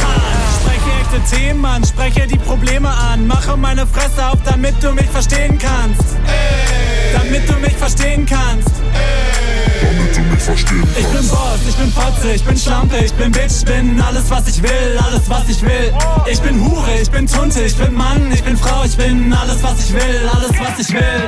Spreche 0.61 1.19
echte 1.19 1.37
Themen 1.37 1.65
an, 1.65 1.85
spreche 1.85 2.27
die 2.27 2.39
Probleme 2.39 2.89
an. 2.89 3.27
Mache 3.27 3.57
meine 3.57 3.87
Fresse 3.87 4.27
auf, 4.27 4.39
damit 4.45 4.83
du 4.83 4.93
mich 4.93 5.07
verstehen 5.07 5.59
kannst. 5.59 6.17
Damit 7.15 7.49
du 7.49 7.55
mich 7.55 7.77
verstehen 7.77 8.27
kannst. 8.27 8.69
Damit 8.69 9.68
verstehen 10.49 10.83
Ich 10.99 11.07
bin 11.07 11.29
Boss, 11.29 11.61
ich 11.69 11.77
bin 11.77 11.93
Fotze, 11.93 12.33
ich 12.33 12.45
bin 12.45 12.57
Schlampe, 12.57 12.97
ich 12.99 13.13
bin 13.15 13.31
Bitch, 13.31 13.59
ich 13.59 13.65
bin 13.65 14.01
alles 14.01 14.31
was 14.31 14.49
ich 14.49 14.63
will, 14.63 14.99
alles 15.05 15.29
was 15.29 15.49
ich 15.49 15.61
will. 15.63 15.93
Ich 16.31 16.41
bin 16.41 16.65
Hure, 16.65 17.01
ich 17.01 17.11
bin 17.11 17.27
Tunte, 17.27 17.63
ich 17.63 17.77
bin 17.77 17.95
Mann, 17.95 18.33
ich 18.33 18.43
bin 18.43 18.57
Frau, 18.57 18.85
ich 18.85 18.97
bin 18.97 19.33
alles 19.33 19.63
was 19.63 19.85
ich 19.85 19.93
will, 19.93 20.31
alles 20.35 20.53
was 20.59 20.79
ich 20.79 20.95
will. 20.95 21.23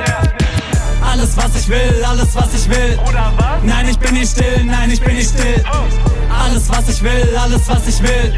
Alles 1.03 1.35
was 1.35 1.55
ich 1.59 1.67
will, 1.67 2.05
alles 2.05 2.35
was 2.35 2.53
ich 2.53 2.69
will. 2.69 2.99
Oder 3.07 3.33
was? 3.37 3.63
Nein, 3.63 3.89
ich 3.89 3.99
bin 3.99 4.13
nicht 4.13 4.31
still, 4.31 4.63
nein, 4.65 4.89
ich 4.91 5.01
bin 5.01 5.15
nicht 5.15 5.29
still. 5.29 5.63
Alles 6.39 6.69
was 6.69 6.89
ich 6.89 7.01
will, 7.01 7.37
alles 7.37 7.61
was 7.67 7.87
ich 7.87 8.01
will. 8.01 8.33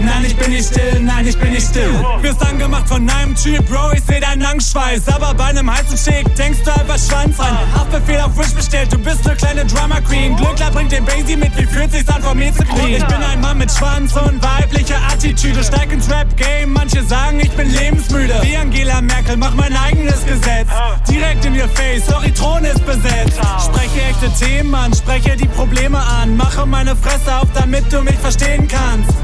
Nein, 0.00 0.24
ich 0.26 0.36
bin 0.36 0.50
nicht 0.50 0.66
still, 0.66 1.00
nein, 1.00 1.26
ich 1.26 1.38
bin 1.38 1.52
nicht 1.52 1.66
still. 1.66 1.92
Wirst 2.20 2.44
angemacht 2.44 2.88
von 2.88 3.08
einem 3.08 3.34
Typ, 3.34 3.66
Bro, 3.68 3.92
ich 3.92 4.02
seh 4.04 4.20
deinen 4.20 4.42
Langschweiß. 4.42 5.08
Aber 5.08 5.34
bei 5.34 5.44
einem 5.44 5.70
heißen 5.70 5.96
Shake 5.96 6.34
denkst 6.34 6.60
du 6.64 6.72
einfach 6.72 6.98
Schwanz 6.98 7.38
an. 7.40 7.56
Haftbefehl 7.74 8.20
auf 8.20 8.36
Wish 8.36 8.52
bestellt, 8.52 8.92
du 8.92 8.98
bist 8.98 9.24
ne 9.24 9.34
kleine 9.34 9.64
Drama 9.64 10.00
Queen. 10.00 10.36
Glückler 10.36 10.70
bringt 10.70 10.92
den 10.92 11.04
Basie 11.04 11.36
mit, 11.36 11.56
wie 11.56 11.64
fühlt 11.64 11.92
sich's 11.92 12.08
an, 12.08 12.22
vor 12.22 12.34
mir 12.34 12.52
zu 12.52 12.64
kriegen? 12.64 12.96
Ich 12.96 13.06
bin 13.06 13.22
ein 13.22 13.40
Mann 13.40 13.58
mit 13.58 13.70
Schwanz 13.70 14.14
und 14.14 14.42
weiblicher 14.42 14.98
Attitüde. 15.12 15.62
Steig 15.62 15.92
ins 15.92 16.10
Rap-Game, 16.10 16.72
manche 16.72 17.02
sagen, 17.04 17.40
ich 17.40 17.52
bin 17.52 17.70
lebensmüde. 17.70 18.34
Wie 18.42 18.56
Angela 18.56 19.00
Merkel, 19.00 19.36
mach 19.36 19.54
mein 19.54 19.74
eigenes 19.76 20.24
Gesetz. 20.26 20.68
Direkt 21.08 21.44
in 21.44 21.54
your 21.54 21.68
face, 21.68 22.06
sorry, 22.06 22.32
Thron 22.32 22.64
ist 22.64 22.84
besetzt. 22.84 23.38
Spreche 23.64 24.02
echte 24.10 24.30
Themen 24.44 24.74
an, 24.74 24.92
spreche 24.92 25.36
die 25.36 25.48
Probleme 25.48 25.98
an. 25.98 26.36
Mache 26.36 26.66
meine 26.66 26.94
Fresse 26.96 27.23
auf, 27.28 27.48
damit 27.54 27.92
du 27.92 28.02
mich 28.02 28.16
verstehen 28.16 28.68
kannst. 28.68 29.14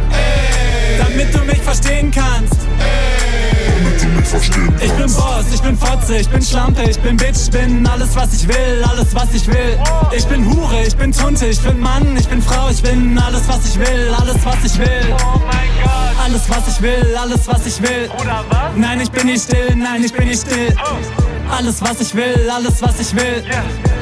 Damit 0.99 1.35
du 1.35 1.45
mich 1.45 1.61
verstehen 1.61 2.11
kannst. 2.11 2.57
Damit 3.83 4.03
du 4.03 4.09
mich 4.09 4.27
verstehen 4.29 4.75
Ich 4.83 4.93
bin 4.93 5.13
Boss, 5.13 5.47
ich 5.53 5.63
bin 5.63 5.77
Fotze, 5.77 6.17
ich 6.19 6.29
bin 6.29 6.43
Schlampe, 6.43 6.83
ich 6.89 6.99
bin 6.99 7.17
Bitch, 7.17 7.37
ich 7.45 7.51
bin 7.51 7.87
alles 7.87 8.15
was 8.15 8.33
ich 8.35 8.49
will, 8.49 8.85
alles 8.91 9.15
was 9.15 9.35
ich 9.35 9.47
will. 9.47 9.79
Ich 10.17 10.27
bin 10.27 10.45
Hure, 10.47 10.83
ich 10.87 10.97
bin 10.97 11.13
Tunte, 11.13 11.47
ich 11.47 11.61
bin 11.61 11.79
Mann, 11.79 12.17
ich 12.17 12.29
bin 12.29 12.43
Frau, 12.43 12.69
ich 12.71 12.83
bin 12.83 13.19
alles 13.19 13.49
was 13.49 13.67
ich 13.67 13.79
will, 13.79 14.15
alles 14.19 14.37
was 14.45 14.65
ich 14.65 14.79
will. 14.79 15.15
Alles 16.25 16.49
was 16.49 16.69
ich 16.69 16.83
will, 16.83 17.17
alles 17.21 17.49
was 17.49 17.67
ich 17.67 17.81
will. 17.81 18.11
Oder 18.21 18.45
was? 18.49 18.77
Nein, 18.77 19.01
ich 19.01 19.11
bin 19.11 19.27
nicht 19.27 19.43
still, 19.45 19.75
nein, 19.77 20.05
ich 20.05 20.13
bin 20.13 20.29
nicht 20.29 20.43
still. 20.43 20.75
Alles 21.51 21.81
was 21.83 22.01
ich 22.01 22.15
will, 22.15 22.49
alles 22.51 22.81
was 22.83 23.01
ich 23.01 23.15
will. 23.15 23.43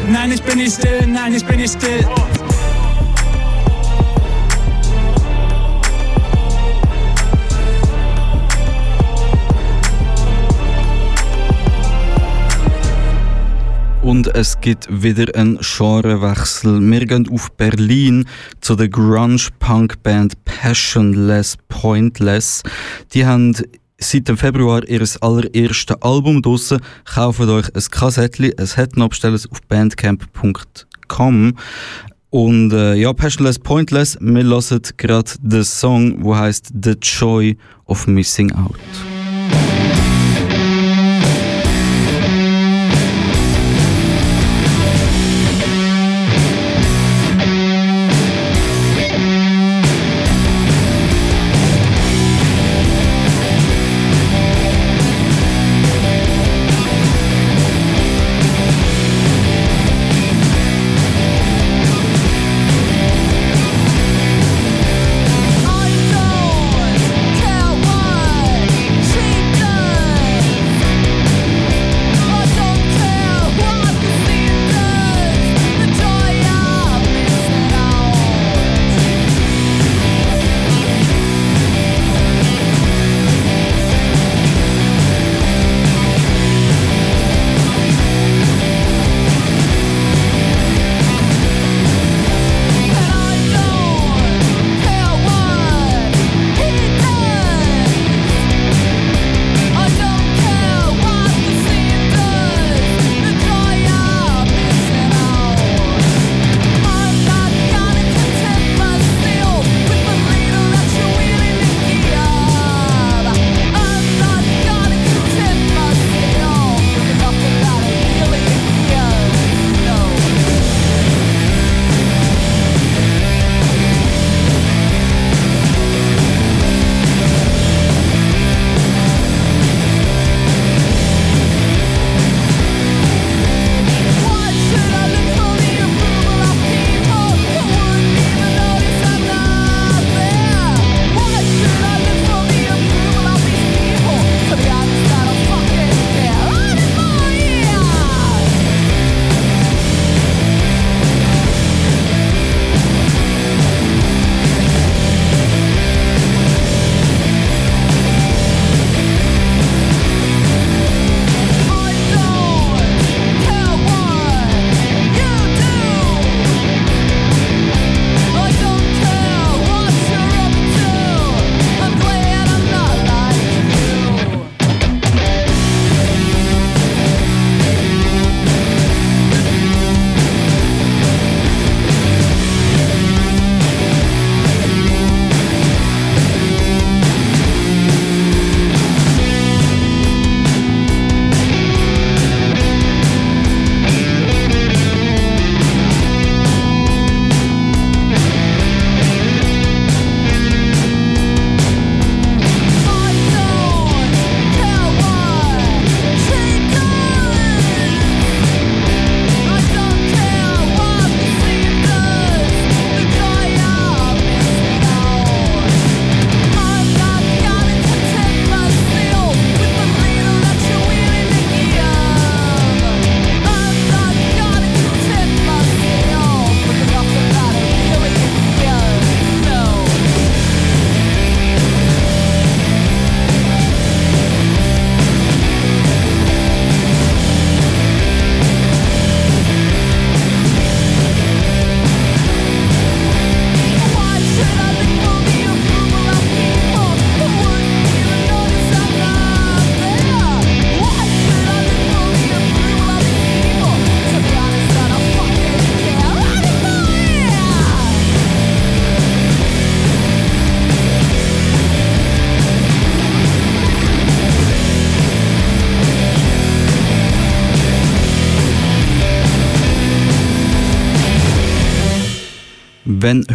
Nein, 0.09 0.33
ich 0.33 0.43
bin 0.43 0.59
nicht 0.59 0.75
still, 0.75 1.07
nein, 1.07 1.35
ich 1.35 1.45
bin 1.45 1.57
nicht 1.57 1.75
still. 1.75 2.07
Es 14.39 14.61
gibt 14.61 14.87
wieder 15.03 15.35
einen 15.35 15.59
Genrewechsel. 15.59 16.81
Wir 16.81 17.07
gehen 17.07 17.29
auf 17.29 17.51
Berlin 17.57 18.25
zu 18.61 18.77
der 18.77 18.89
Grunge-Punk-Band 18.89 20.45
Passionless 20.45 21.57
Pointless. 21.69 22.63
Die 23.15 23.27
haben 23.27 23.57
seit 23.99 24.29
dem 24.29 24.37
Februar 24.37 24.89
ihr 24.89 25.05
allererstes 25.21 26.01
Album 26.03 26.41
draussen. 26.41 26.81
Kauft 27.05 27.41
euch 27.41 27.75
ein 27.75 27.83
Kassettchen, 27.91 28.53
es 28.59 28.77
hat 28.77 28.97
noch 28.97 29.09
bestellt 29.09 29.45
auf 29.51 29.61
bandcamp.com. 29.63 31.55
Und 32.31 32.73
äh, 32.73 32.95
ja, 32.95 33.13
Passionless 33.13 33.59
Pointless, 33.59 34.17
wir 34.21 34.45
hören 34.45 34.83
gerade 34.99 35.33
den 35.43 35.65
Song, 35.65 36.23
der 36.23 36.39
heißt 36.39 36.73
The 36.81 36.95
Joy 37.03 37.59
of 37.87 38.07
Missing 38.07 38.53
Out. 38.53 38.79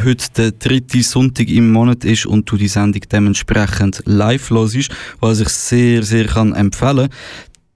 Wenn 0.04 0.10
heute 0.10 0.28
der 0.36 0.52
dritte 0.52 1.02
Sonntag 1.02 1.50
im 1.50 1.72
Monat 1.72 2.04
ist 2.04 2.26
und 2.26 2.50
du 2.50 2.58
die 2.58 2.68
Sendung 2.68 3.02
dementsprechend 3.12 4.02
live 4.06 4.50
hörst, 4.50 4.90
was 5.20 5.40
ich 5.40 5.50
sehr, 5.50 6.04
sehr 6.04 6.26
kann 6.26 6.54
empfehlen 6.54 7.10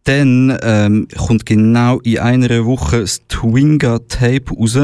dann 0.04 0.58
ähm, 0.62 1.08
kommt 1.18 1.46
genau 1.46 2.00
in 2.00 2.20
einer 2.20 2.66
Woche 2.66 3.02
das 3.02 3.28
Twinga 3.28 4.00
Tape 4.08 4.54
raus. 4.58 4.78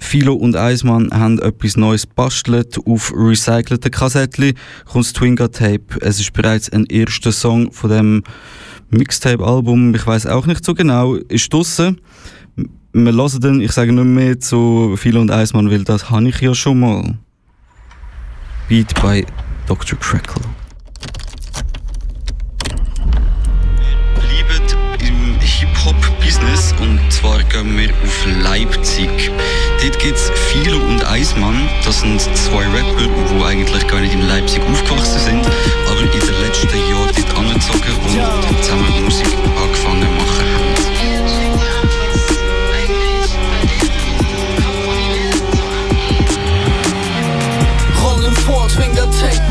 Philo 0.00 0.34
und 0.34 0.56
Eismann 0.56 1.10
haben 1.12 1.38
etwas 1.38 1.76
Neues 1.76 2.06
bastelt 2.08 2.76
auf 2.84 3.12
recycelten 3.14 3.92
Kassettchen. 3.92 4.54
Kommt 4.84 5.04
das 5.04 5.12
Twinga 5.12 5.46
Tape. 5.46 6.00
Es 6.00 6.18
ist 6.18 6.32
bereits 6.32 6.72
ein 6.72 6.86
erster 6.86 7.30
Song 7.30 7.70
von 7.70 7.90
dem 7.90 8.24
Mixtape-Album. 8.90 9.94
Ich 9.94 10.04
weiß 10.04 10.26
auch 10.26 10.46
nicht 10.46 10.64
so 10.64 10.74
genau. 10.74 11.14
Ist 11.14 11.52
draussen. 11.52 12.00
Wir 12.94 13.12
hören 13.14 13.40
dann, 13.40 13.60
ich 13.62 13.72
sage 13.72 13.90
nicht 13.90 14.04
mehr 14.04 14.38
zu 14.38 14.96
Philo 14.98 15.22
und 15.22 15.30
Eismann, 15.30 15.70
weil 15.70 15.82
das 15.82 16.10
habe 16.10 16.28
ich 16.28 16.38
ja 16.42 16.54
schon 16.54 16.80
mal. 16.80 17.14
Beat 18.68 18.94
bei 19.00 19.24
Dr. 19.66 19.98
Crackle. 19.98 20.42
Hip-Hop-Business 25.40 26.74
und 26.80 27.00
zwar 27.10 27.42
gehen 27.44 27.78
wir 27.78 27.88
auf 27.90 28.26
Leipzig. 28.42 29.30
Dort 29.80 29.98
gibt 29.98 30.16
es 30.16 30.30
Philo 30.30 30.76
und 30.76 31.04
Eismann. 31.06 31.68
Das 31.84 32.00
sind 32.00 32.20
zwei 32.20 32.64
Rapper, 32.68 33.08
die 33.08 33.42
eigentlich 33.42 33.86
gar 33.86 34.00
nicht 34.00 34.14
in 34.14 34.28
Leipzig 34.28 34.62
aufgewachsen 34.70 35.18
sind, 35.18 35.46
aber 35.88 36.00
in 36.00 36.10
den 36.10 36.40
letzten 36.42 36.76
Jahren 36.90 37.10
dort 37.16 37.38
angezogen 37.38 37.92
und 38.04 38.62
zusammen 38.62 39.04
Musik 39.04 39.26
angefangen 39.26 39.71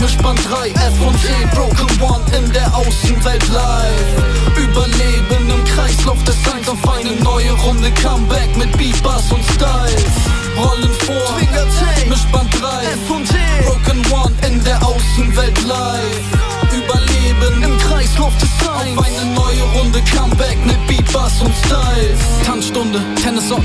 Take, 0.02 0.14
Mischband 0.14 0.40
3, 0.50 0.70
F 0.70 1.02
und 1.06 1.16
E, 1.26 1.56
Broken 1.56 2.02
One 2.02 2.24
in 2.38 2.52
der 2.52 2.76
Außenwelt 2.76 3.48
live. 3.50 4.58
Überleben 4.58 5.50
im 5.50 5.64
Kreislauf 5.66 6.22
des 6.24 6.36
Seins 6.44 6.68
auf 6.68 6.90
eine 6.90 7.16
neue 7.22 7.52
Runde 7.52 7.92
Comeback 7.92 8.56
mit 8.58 8.76
Beat, 8.78 9.02
Bass 9.04 9.32
und 9.32 9.44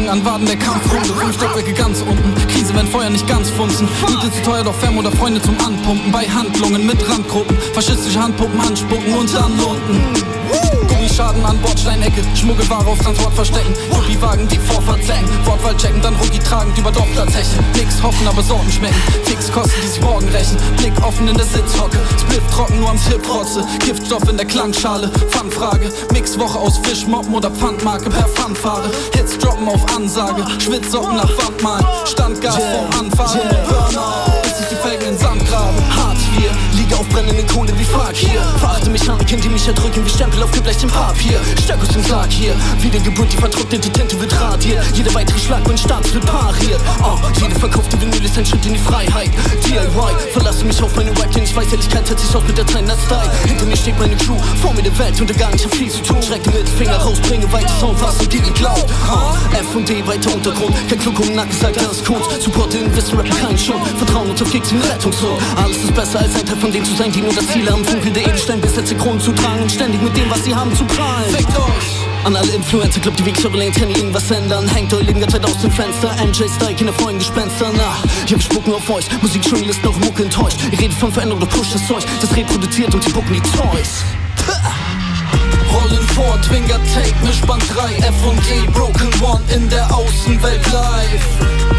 Tennissocken 0.07 0.09
an 0.09 0.25
Waden 0.25 0.47
der 0.47 0.57
Kampfrunde, 0.57 1.09
fünf 1.09 1.35
Stockwerke 1.35 1.73
ganz 1.73 2.01
unten. 2.03 2.35
Krise, 2.49 2.75
wenn 2.75 2.87
Feuer 2.87 3.11
nicht 3.11 3.27
ganz 3.27 3.51
funzen. 3.51 3.89
Miete 4.09 4.31
zu 4.31 4.43
teuer, 4.43 4.65
doch 4.65 4.75
Fam 4.75 4.97
oder 4.99 5.11
Freunde 5.13 5.41
zum 5.43 5.57
Anpumpen. 5.61 6.13
Bei 6.13 6.25
Handlungen 6.29 6.87
mit 6.87 7.09
Randgruppen, 7.09 7.57
faschistische 7.75 8.21
Handpuppen 8.21 8.61
anspucken 8.61 9.13
und 9.15 9.33
dann 9.35 9.57
lunden. 9.59 10.66
Gummischaden 11.17 11.47
an 11.47 11.59
Bordsteinecke, 11.63 12.23
Schmuggelware 12.35 12.87
auf 12.87 12.99
Transport 12.99 13.33
verstecken. 13.33 13.73
Yuppie-Wagen, 13.91 14.47
die 14.49 14.59
Vorfahrt 14.59 15.03
zählen, 15.03 15.25
Wortwahl 15.47 15.75
checken, 15.77 16.03
dann 16.03 16.15
Rookie 16.17 16.39
tragend 16.39 16.77
über 16.77 16.93
Dorfplatzheche. 16.93 17.57
Nix 17.75 18.03
hoffen, 18.03 18.29
aber 18.29 18.43
Sorten 18.43 18.71
schmecken. 18.71 19.01
Fixkosten, 19.25 19.81
die 19.83 19.89
sich 19.89 20.01
morgen 20.03 20.29
rächen. 20.29 20.59
Blick 20.77 20.93
offen 21.03 21.27
in 21.27 21.37
der 21.37 21.47
Sitzhocke, 21.47 21.99
Spliff 22.21 22.43
trocken 22.51 22.81
nur 22.81 22.89
ans 22.89 23.07
Hip 23.07 23.27
rotze. 23.31 23.65
Giftstoff 23.79 24.29
in 24.29 24.37
der 24.37 24.45
Klangschale, 24.45 25.11
Pfandfrage. 25.31 25.91
Mixwoche 26.13 26.59
aus 26.59 26.79
Fischmoppen 26.83 27.35
oder 27.35 27.51
Pfandmarke 27.51 28.11
per 28.11 28.29
Pfandfahre. 28.29 28.91
Hits 29.15 29.39
droppen 29.39 29.69
auf 29.69 29.97
Ansage, 29.97 30.45
Schwitzsocken 30.59 31.17
nach 31.17 31.31
Wandmalen. 31.39 31.87
Standgas 32.05 32.57
vor 32.57 33.01
Anfahrt. 33.01 33.39
Burnout, 33.67 34.43
bis 34.43 34.59
sich 34.59 34.67
die 34.69 34.87
Felgen 34.87 35.09
in 35.09 35.19
Sand 35.19 35.47
graben. 35.49 35.77
Hartz 35.97 36.21
IV, 36.37 36.51
liege 36.77 36.95
auf 36.95 37.09
brennende 37.09 37.45
Kohle 37.47 37.73
wie 37.79 37.85
Fakir. 37.85 38.43
Verachte 38.59 38.91
Mechaniken, 38.91 39.41
die 39.41 39.49
mich 39.49 39.67
erdrücken 39.67 40.05
wie 40.05 40.11
Stempel 40.11 40.43
auf 40.43 40.51
geblechem 41.07 41.17
Papier. 41.17 41.41
Stark 41.63 41.81
aus 41.83 41.89
dem 41.89 42.03
Sarg 42.05 42.31
hier, 42.31 42.55
Wiedergeburt, 42.81 43.33
die 43.33 43.37
vertrocknete 43.37 43.91
Tinte 43.91 44.21
wird 44.21 44.41
radiert. 44.41 44.85
Jeder 44.95 45.15
weitere 45.15 45.39
Schlag, 45.39 45.67
mein 45.67 45.79
Staat 45.79 46.13
wird 46.13 46.25
pariert. 46.27 46.81
Oh, 47.03 47.19
jede 47.41 47.55
verkaufte 47.55 48.01
Vinyl 48.01 48.25
ist 48.25 48.39
ein 48.39 48.47
Schritt 48.47 48.65
in 48.67 48.75
die 48.75 48.79
Freiheit. 48.79 49.31
DIY, 49.65 50.33
verlasse 50.33 50.65
mich 50.65 50.83
auf 50.83 50.95
meine 50.97 51.11
Rap, 51.11 51.31
denn 51.33 51.45
ich 51.45 51.55
weiß, 51.55 51.73
Ehrlichkeit 51.73 52.11
hat 52.11 52.19
sich 52.19 52.35
aus 52.35 52.43
mit 52.47 52.59
der 52.59 52.67
Zeit 52.67 52.85
Style. 53.07 53.31
Hinter 53.47 53.67
mir 53.67 53.77
steht 53.77 53.99
meine 53.99 54.17
Crew, 54.17 54.37
vor 54.61 54.73
mir 54.75 54.83
der 54.83 54.97
Welt 54.99 55.21
untergang, 55.21 55.53
ich 55.55 55.65
hab 55.65 55.75
viel 55.75 55.91
zu 55.91 56.03
tun. 56.03 56.23
Schrecke 56.23 56.51
mit 56.51 56.69
Finger 56.69 56.97
raus, 56.97 57.19
bringe 57.21 57.51
weiter 57.53 57.73
Sound, 57.81 58.01
was 58.01 58.19
und 58.19 58.33
die 58.33 58.41
geglaubt. 58.41 58.87
Oh, 59.11 59.35
F 59.55 59.75
und 59.75 59.89
D, 59.89 60.07
weiter 60.07 60.33
Untergrund, 60.33 60.75
kein 60.89 60.99
Klug 60.99 61.19
um 61.21 61.35
Nacken, 61.35 61.53
sagt 61.53 61.77
ist 61.77 62.05
Kunst. 62.05 62.43
Supporte 62.43 62.79
in 62.79 62.95
Wissen, 62.97 63.19
Rap, 63.19 63.29
kein 63.41 63.59
Schund. 63.59 63.87
Vertrauen 63.99 64.31
und 64.31 64.41
auf 64.41 64.51
Gigs 64.51 64.73
in 64.73 64.81
Rettungshund. 64.81 65.41
Alles 65.57 65.79
ist 65.79 65.95
besser 65.95 66.21
als 66.21 66.35
ein 66.35 66.47
Teil 66.47 66.57
von 66.57 66.73
denen 66.73 66.85
zu 66.85 66.95
sein, 66.95 67.13
die 67.13 67.21
nur 67.21 67.33
das 67.33 67.47
Ziel 67.49 67.69
haben. 67.71 67.85
Funkel 67.85 68.13
der 68.13 68.27
Edelstein 68.27 68.61
bis 68.61 68.77
letzte 68.77 68.95
Kron 68.97 69.21
zu 69.21 69.33
tragen 69.33 69.63
und 69.63 69.71
ständig 69.71 70.01
mit 70.03 70.17
dem, 70.17 70.31
was 70.31 70.45
sie 70.45 70.55
haben, 70.55 70.75
zu 70.75 70.85
prallen. 70.97 71.35
Fickt 71.35 71.57
euch! 71.57 72.07
An 72.25 72.35
alle 72.35 72.51
Influencer, 72.51 72.99
glaubt 73.01 73.21
die 73.21 73.25
Wegs 73.25 73.45
überlegen, 73.45 73.73
kann 73.73 73.89
irgendwas 73.91 74.29
ändern. 74.31 74.67
Hängt 74.69 74.93
euer 74.93 75.03
Leben 75.03 75.21
ganz 75.21 75.33
weit 75.33 75.45
aus 75.45 75.61
dem 75.63 75.71
Fenster. 75.71 76.11
MJ 76.25 76.43
Style, 76.57 76.75
keine 76.75 76.93
Freunde, 76.93 77.19
Gespenster. 77.19 77.71
Na, 77.77 77.97
ich 78.27 78.35
hab 78.35 78.43
Spucken 78.43 78.75
auf 78.75 78.91
euch. 78.91 79.07
Musikjournalist 79.23 79.85
noch 79.85 79.97
Mucke 80.01 80.25
enttäuscht. 80.25 80.59
Ihr 80.73 80.81
redet 80.81 80.99
von 80.99 81.13
Veränderung, 81.13 81.43
oder 81.43 81.51
pusht 81.53 81.75
das 81.75 81.87
Zeug. 81.87 82.05
Das 82.21 82.35
reproduziert 82.35 82.93
und 82.93 83.05
sie 83.05 83.11
bucken 83.11 83.33
die 83.33 83.41
Toys. 83.41 84.03
Rollen 85.73 86.03
vor, 86.15 86.41
Twinger 86.43 86.81
Tape, 86.95 87.15
Mischband 87.23 87.63
3, 87.75 87.97
F 87.97 88.27
und 88.27 88.41
E, 88.51 88.67
Broken 88.73 89.11
One 89.23 89.45
in 89.55 89.69
der 89.69 89.87
Außenwelt 89.95 90.73
live. 90.73 91.27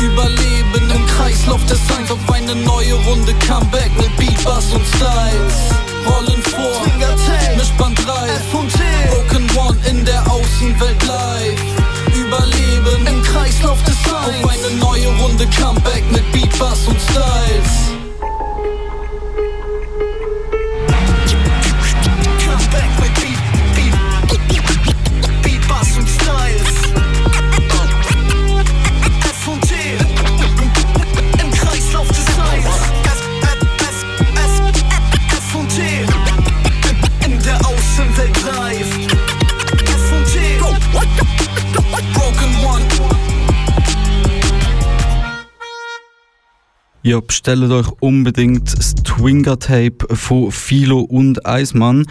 Überleben 0.02 0.92
im 0.96 1.06
Kreislauf 1.08 1.66
des 1.66 1.80
Seins 1.88 2.10
auf 2.10 2.20
eine 2.32 2.56
neue 2.56 2.94
Runde 2.94 3.34
Comeback 3.46 3.92
mit 3.98 4.16
Beat, 4.18 4.44
Bass 4.46 4.72
und 4.72 4.86
Styles. 4.96 5.76
Rollen 6.06 6.47
Comeback 15.60 16.04
mit 16.12 16.32
Beat, 16.32 16.58
Bass 16.60 16.88
und 16.88 17.00
Styles. 17.00 17.87
Ja, 47.08 47.22
bestellt 47.22 47.72
euch 47.72 47.88
unbedingt 48.02 48.78
das 48.78 48.94
Twinga-Tape 48.94 50.14
von 50.14 50.52
Philo 50.52 51.00
und 51.00 51.46
Eismann. 51.46 52.06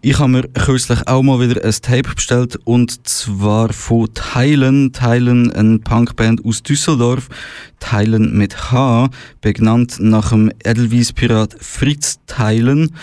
Ich 0.00 0.18
habe 0.18 0.30
mir 0.30 0.48
kürzlich 0.48 1.06
auch 1.06 1.22
mal 1.22 1.38
wieder 1.38 1.62
ein 1.62 1.70
Tape 1.70 2.14
bestellt 2.14 2.56
und 2.64 3.06
zwar 3.06 3.74
von 3.74 4.08
Teilen. 4.14 4.94
Teilen, 4.94 5.52
eine 5.52 5.80
Punkband 5.80 6.46
aus 6.46 6.62
Düsseldorf. 6.62 7.28
Teilen 7.78 8.34
mit 8.38 8.72
H, 8.72 9.10
benannt 9.42 9.96
nach 10.00 10.30
dem 10.30 10.50
Edelweiss-Pirat 10.64 11.54
Fritz 11.60 12.18
Teilen. 12.26 12.94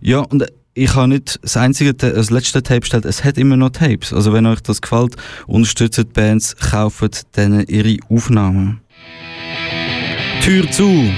Ja, 0.00 0.18
und 0.18 0.46
ich 0.74 0.96
habe 0.96 1.06
nicht 1.06 1.38
das 1.42 1.56
einzige, 1.56 1.94
das 1.94 2.30
letzte 2.30 2.60
Tape 2.60 2.80
bestellt, 2.80 3.04
es 3.04 3.22
hat 3.22 3.38
immer 3.38 3.56
noch 3.56 3.70
Tapes. 3.70 4.12
Also 4.12 4.32
wenn 4.32 4.46
euch 4.46 4.62
das 4.62 4.82
gefällt, 4.82 5.14
unterstützt 5.46 6.12
Bands, 6.12 6.56
kauft 6.56 7.36
denen 7.36 7.68
ihre 7.68 7.98
Aufnahmen. 8.08 8.80
Tür 10.42 10.68
zu! 10.72 11.14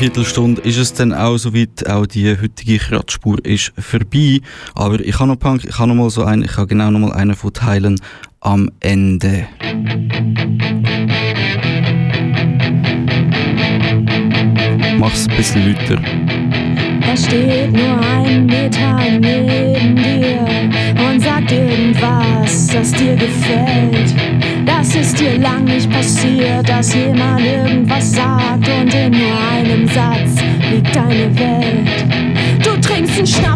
Viertelstunde 0.00 0.62
ist 0.62 0.78
es 0.78 0.94
dann 0.94 1.12
auch 1.12 1.36
soweit, 1.36 1.86
auch 1.86 2.06
die 2.06 2.34
heutige 2.34 2.78
Kratzspur 2.78 3.36
ist 3.44 3.70
vorbei. 3.78 4.40
Aber 4.74 4.98
ich 4.98 5.18
habe 5.18 5.28
noch 5.28 5.38
Punk, 5.38 5.62
ich 5.66 5.78
habe 5.78 5.88
noch 5.88 5.94
mal 5.94 6.08
so 6.08 6.24
einen, 6.24 6.42
ich 6.42 6.56
habe 6.56 6.68
genau 6.68 6.90
noch 6.90 7.00
mal 7.00 7.12
einen 7.12 7.34
von 7.34 7.52
Teilen 7.52 8.00
am 8.40 8.70
Ende. 8.80 9.46
Mach's 14.98 15.28
ein 15.28 15.36
bisschen 15.36 15.74
lauter. 15.74 16.69
Er 17.06 17.16
steht 17.16 17.72
nur 17.72 18.00
einen 18.00 18.46
Meter 18.46 18.98
neben 19.10 19.96
dir 19.96 20.46
und 21.08 21.20
sagt 21.20 21.52
irgendwas, 21.52 22.68
das 22.68 22.92
dir 22.92 23.16
gefällt. 23.16 24.14
Das 24.64 24.94
ist 24.94 25.18
dir 25.20 25.38
lang 25.38 25.64
nicht 25.64 25.90
passiert, 25.90 26.68
dass 26.68 26.94
jemand 26.94 27.40
irgendwas 27.40 28.12
sagt 28.14 28.68
und 28.68 28.94
in 28.94 29.12
nur 29.12 29.36
einem 29.52 29.86
Satz 29.88 30.42
liegt 30.70 30.94
deine 30.94 31.38
Welt. 31.38 32.04
Du 32.62 32.80
trinkst 32.80 33.18
einen 33.18 33.26
Schnaps 33.26 33.49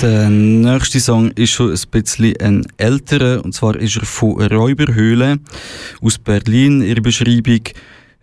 Der 0.00 0.30
nächste 0.30 1.00
Song 1.00 1.32
ist 1.32 1.50
schon 1.50 1.72
ein 1.72 1.80
bisschen 1.90 2.36
ein 2.40 2.66
älterer, 2.76 3.44
und 3.44 3.52
zwar 3.52 3.74
ist 3.74 3.96
er 3.96 4.06
von 4.06 4.40
Räuberhöhle 4.40 5.40
aus 6.00 6.18
Berlin. 6.18 6.82
Ihre 6.82 7.00
Beschreibung 7.00 7.62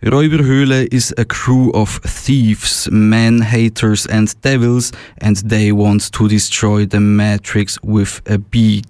Räuberhöhle 0.02 0.84
is 0.84 1.12
a 1.18 1.24
crew 1.24 1.70
of 1.72 2.00
thieves, 2.00 2.88
man-haters 2.90 4.06
and 4.06 4.32
devils, 4.42 4.90
and 5.20 5.46
they 5.50 5.70
want 5.70 6.10
to 6.12 6.26
destroy 6.26 6.86
the 6.90 7.00
Matrix 7.00 7.78
with 7.82 8.22
a 8.26 8.38
beep. 8.38 8.86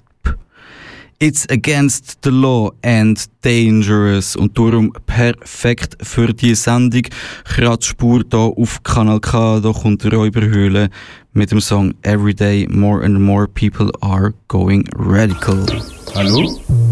It's 1.18 1.48
against 1.48 2.18
the 2.22 2.30
law 2.30 2.72
and 2.82 3.18
dangerous 3.40 4.36
und 4.36 4.58
darum 4.58 4.92
perfekt 5.06 5.96
für 6.02 6.34
die 6.34 6.54
Sendung. 6.54 7.04
Kratzspur 7.44 8.22
da 8.22 8.36
auf 8.36 8.82
Kanal 8.82 9.20
K, 9.20 9.60
da 9.60 9.72
kommt 9.72 10.04
Räuberhöhle 10.04 10.90
mit 11.36 11.50
dem 11.50 11.60
Song 11.60 11.94
Everyday 12.02 12.66
More 12.68 13.04
and 13.04 13.20
More 13.20 13.46
People 13.46 13.90
Are 14.00 14.32
Going 14.48 14.88
Radical. 14.96 15.66
Hallo? 16.14 16.85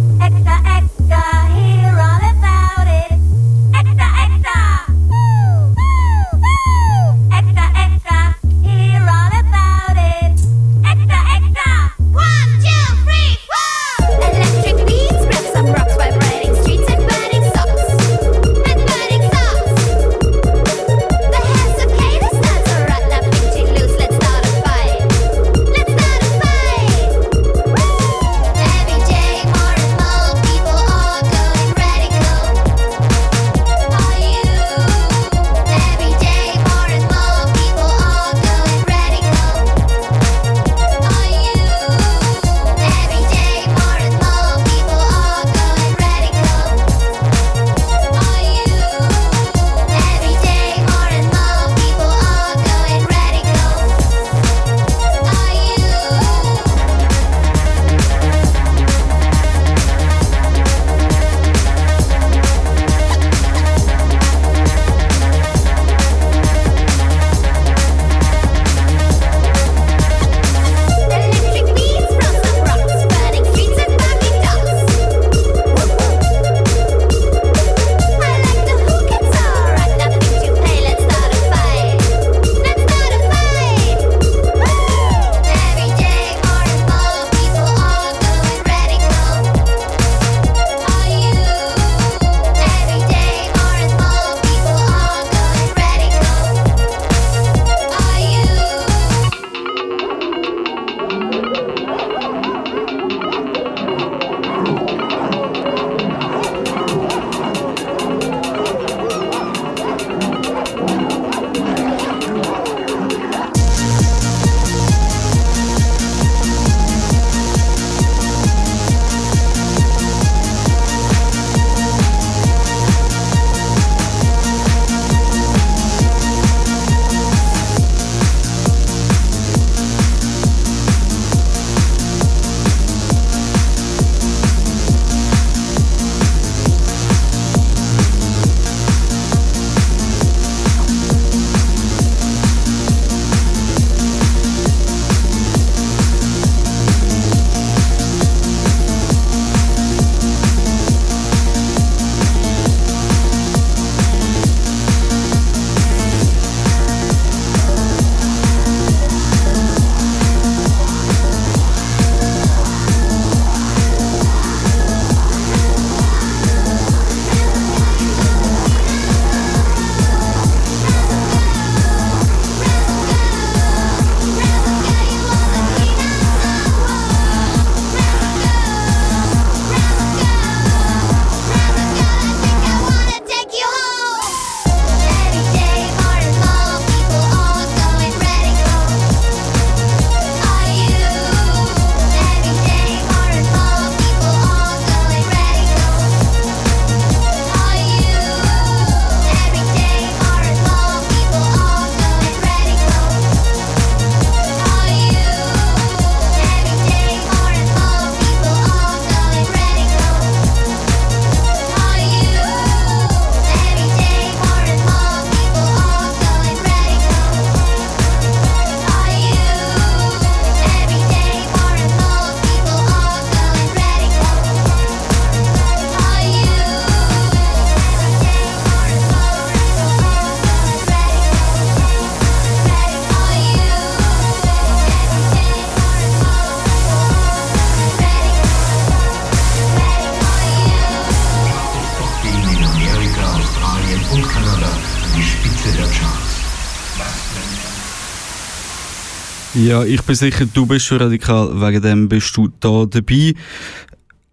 Ja, 249.75 249.83
ich 249.83 250.03
bin 250.03 250.15
sicher, 250.15 250.47
du 250.47 250.67
bist 250.67 250.87
schon 250.87 250.99
radikal, 250.99 251.61
wegen 251.61 251.83
dem 251.83 252.09
bist 252.09 252.37
du 252.37 252.47
da 252.61 252.87
dabei. 252.87 253.35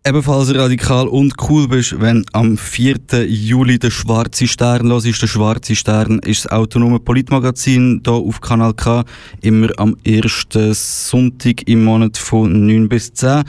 Ebenfalls 0.06 0.54
radikal 0.54 1.08
und 1.08 1.34
cool 1.50 1.68
bist, 1.68 2.00
wenn 2.00 2.24
am 2.32 2.60
4. 2.60 3.26
Juli 3.26 3.80
der 3.80 3.90
Schwarze 3.90 4.48
Stern 4.48 4.86
los 4.86 5.04
ist. 5.04 5.20
Der 5.20 5.26
Schwarze 5.26 5.76
Stern 5.76 6.20
ist 6.20 6.46
das 6.46 6.52
autonome 6.52 7.00
Politmagazin 7.00 8.04
hier 8.06 8.14
auf 8.14 8.40
Kanal 8.40 8.76
K. 8.76 9.04
Immer 9.42 9.70
am 9.78 9.98
ersten 10.04 10.76
Sonntag 10.76 11.68
im 11.68 11.86
Monat 11.86 12.20
von 12.20 12.68
9 12.68 12.88
bis 12.88 13.12
10. 13.12 13.42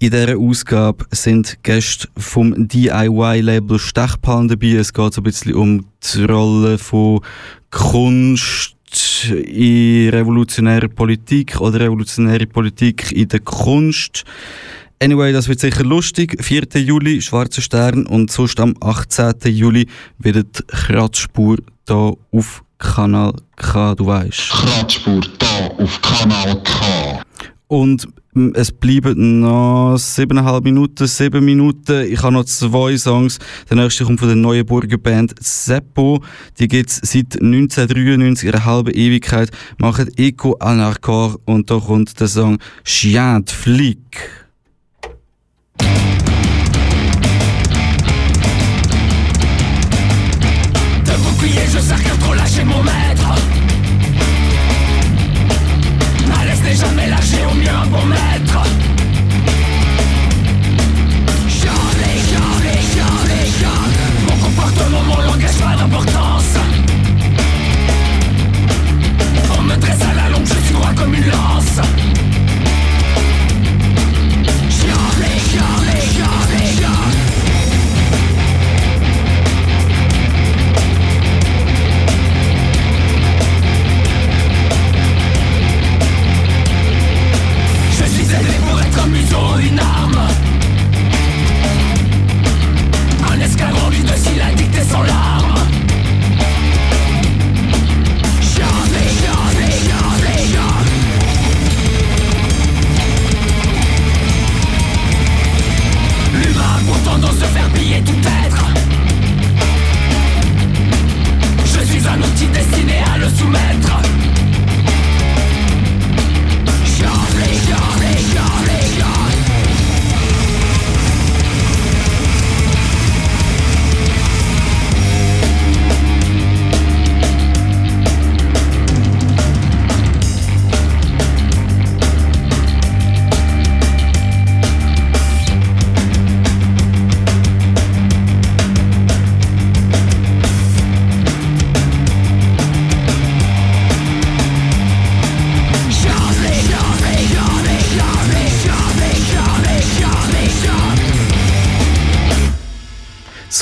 In 0.00 0.10
dieser 0.10 0.36
Ausgabe 0.36 1.06
sind 1.12 1.62
Gäste 1.62 2.08
vom 2.14 2.68
DIY-Label 2.68 3.78
Stechpalm 3.78 4.48
dabei. 4.48 4.72
Es 4.72 4.92
geht 4.92 5.14
so 5.14 5.22
ein 5.22 5.24
bisschen 5.24 5.54
um 5.54 5.86
die 6.14 6.24
Rolle 6.24 6.76
von 6.76 7.20
Kunst, 7.70 8.76
in 9.30 10.10
revolutionärer 10.10 10.88
Politik 10.88 11.60
oder 11.60 11.80
revolutionäre 11.80 12.46
Politik 12.46 13.12
in 13.12 13.28
der 13.28 13.40
Kunst. 13.40 14.24
Anyway, 15.02 15.32
das 15.32 15.48
wird 15.48 15.60
sicher 15.60 15.82
lustig. 15.82 16.36
4. 16.40 16.80
Juli, 16.80 17.20
Schwarzer 17.20 17.60
Stern 17.60 18.06
und 18.06 18.30
sonst 18.30 18.60
am 18.60 18.74
18. 18.80 19.34
Juli 19.46 19.88
wird 20.18 20.60
die 20.60 20.64
Kratzspur 20.66 21.58
hier 21.88 22.14
auf 22.30 22.62
Kanal 22.78 23.34
K, 23.56 23.94
du 23.94 24.06
weißt. 24.06 24.50
Kratzspur 24.50 25.22
hier 25.22 25.84
auf 25.84 26.00
Kanal 26.02 26.62
K. 26.62 27.22
Und 27.72 28.06
es 28.52 28.70
bleiben 28.70 29.40
noch 29.40 29.96
siebeneinhalb 29.96 30.62
Minuten, 30.62 31.06
sieben 31.06 31.42
Minuten. 31.42 32.04
Ich 32.04 32.22
habe 32.22 32.34
noch 32.34 32.44
zwei 32.44 32.98
Songs. 32.98 33.38
Der 33.70 33.78
nächste 33.78 34.04
kommt 34.04 34.20
von 34.20 34.28
der 34.28 34.36
neuen 34.36 34.66
Burger 34.66 34.98
Band 34.98 35.32
Seppo. 35.40 36.22
Die 36.58 36.68
gibt 36.68 36.90
es 36.90 36.96
seit 36.96 37.40
1993, 37.40 38.46
ihre 38.46 38.66
halbe 38.66 38.92
Ewigkeit. 38.92 39.50
Machen 39.78 40.10
Eco 40.18 40.52
Anarchor 40.60 41.40
und 41.46 41.70
da 41.70 41.78
kommt 41.78 42.20
der 42.20 42.28
Song 42.28 42.58
Chien 42.84 43.42
de 43.42 43.54
Flic. 43.54 43.98
Je 51.42 51.80
sers 51.80 52.18
trop 52.20 52.34
lâcher 52.34 52.64
mon 52.64 52.82
maître. 52.82 53.01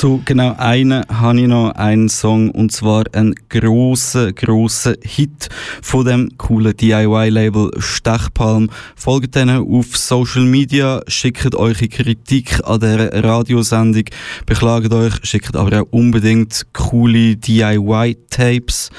So, 0.01 0.19
genau 0.25 0.55
einen 0.57 1.07
habe 1.09 1.41
ich 1.41 1.47
noch, 1.47 1.73
einen 1.75 2.09
Song, 2.09 2.49
und 2.49 2.71
zwar 2.71 3.03
einen 3.11 3.35
grossen, 3.49 4.33
grossen 4.33 4.95
Hit 5.03 5.47
von 5.83 6.03
dem 6.03 6.37
coolen 6.39 6.75
DIY-Label 6.75 7.69
Stechpalm. 7.77 8.71
Folgt 8.95 9.35
denen 9.35 9.59
auf 9.59 9.95
Social 9.95 10.45
Media, 10.45 11.03
schickt 11.05 11.53
eure 11.53 11.87
Kritik 11.87 12.61
an 12.63 12.79
der 12.79 13.23
Radiosendung, 13.23 14.05
beklagt 14.47 14.91
euch, 14.91 15.13
schickt 15.21 15.55
aber 15.55 15.83
auch 15.83 15.87
unbedingt 15.91 16.65
coole 16.73 17.35
DIY-Tapes. 17.35 18.89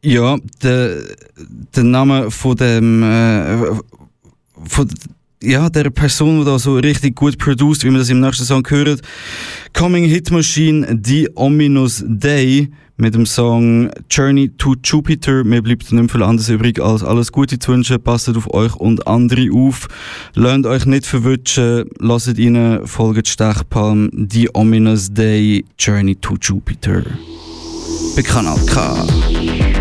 Ja, 0.00 0.38
der, 0.62 1.02
der 1.76 1.84
Name 1.84 2.30
von 2.30 2.56
dem, 2.56 3.02
äh, 3.02 3.74
von, 4.64 4.88
ja, 5.42 5.68
der 5.68 5.90
Person, 5.90 6.40
die 6.40 6.44
da 6.44 6.58
so 6.58 6.76
richtig 6.76 7.16
gut 7.16 7.38
produced, 7.38 7.84
wie 7.84 7.90
man 7.90 7.98
das 7.98 8.10
im 8.10 8.20
nächsten 8.20 8.44
Song 8.44 8.66
hört. 8.68 9.02
Coming 9.72 10.04
Hit 10.04 10.30
Machine, 10.30 11.00
The 11.02 11.28
Ominous 11.34 12.04
Day, 12.06 12.70
mit 12.96 13.14
dem 13.14 13.26
Song 13.26 13.90
Journey 14.10 14.50
to 14.58 14.74
Jupiter. 14.82 15.44
Mir 15.44 15.62
bleibt 15.62 15.90
nicht 15.90 16.10
viel 16.10 16.22
anderes 16.22 16.48
übrig, 16.48 16.80
als 16.80 17.02
alles 17.02 17.32
Gute 17.32 17.58
zu 17.58 17.72
wünschen. 17.72 18.00
Passt 18.02 18.28
auf 18.28 18.52
euch 18.54 18.76
und 18.76 19.06
andere 19.06 19.48
auf. 19.52 19.88
Lasst 20.34 20.66
euch 20.66 20.86
nicht 20.86 21.06
verwutschen. 21.06 21.86
Lasst 21.98 22.38
ihnen, 22.38 22.86
folgt 22.86 23.28
Stechpalm, 23.28 24.10
The 24.30 24.50
Ominous 24.54 25.12
Day, 25.12 25.64
Journey 25.78 26.14
to 26.16 26.36
Jupiter. 26.40 27.02
Bei 28.14 28.22
Kanal 28.22 28.58
K. 28.66 29.71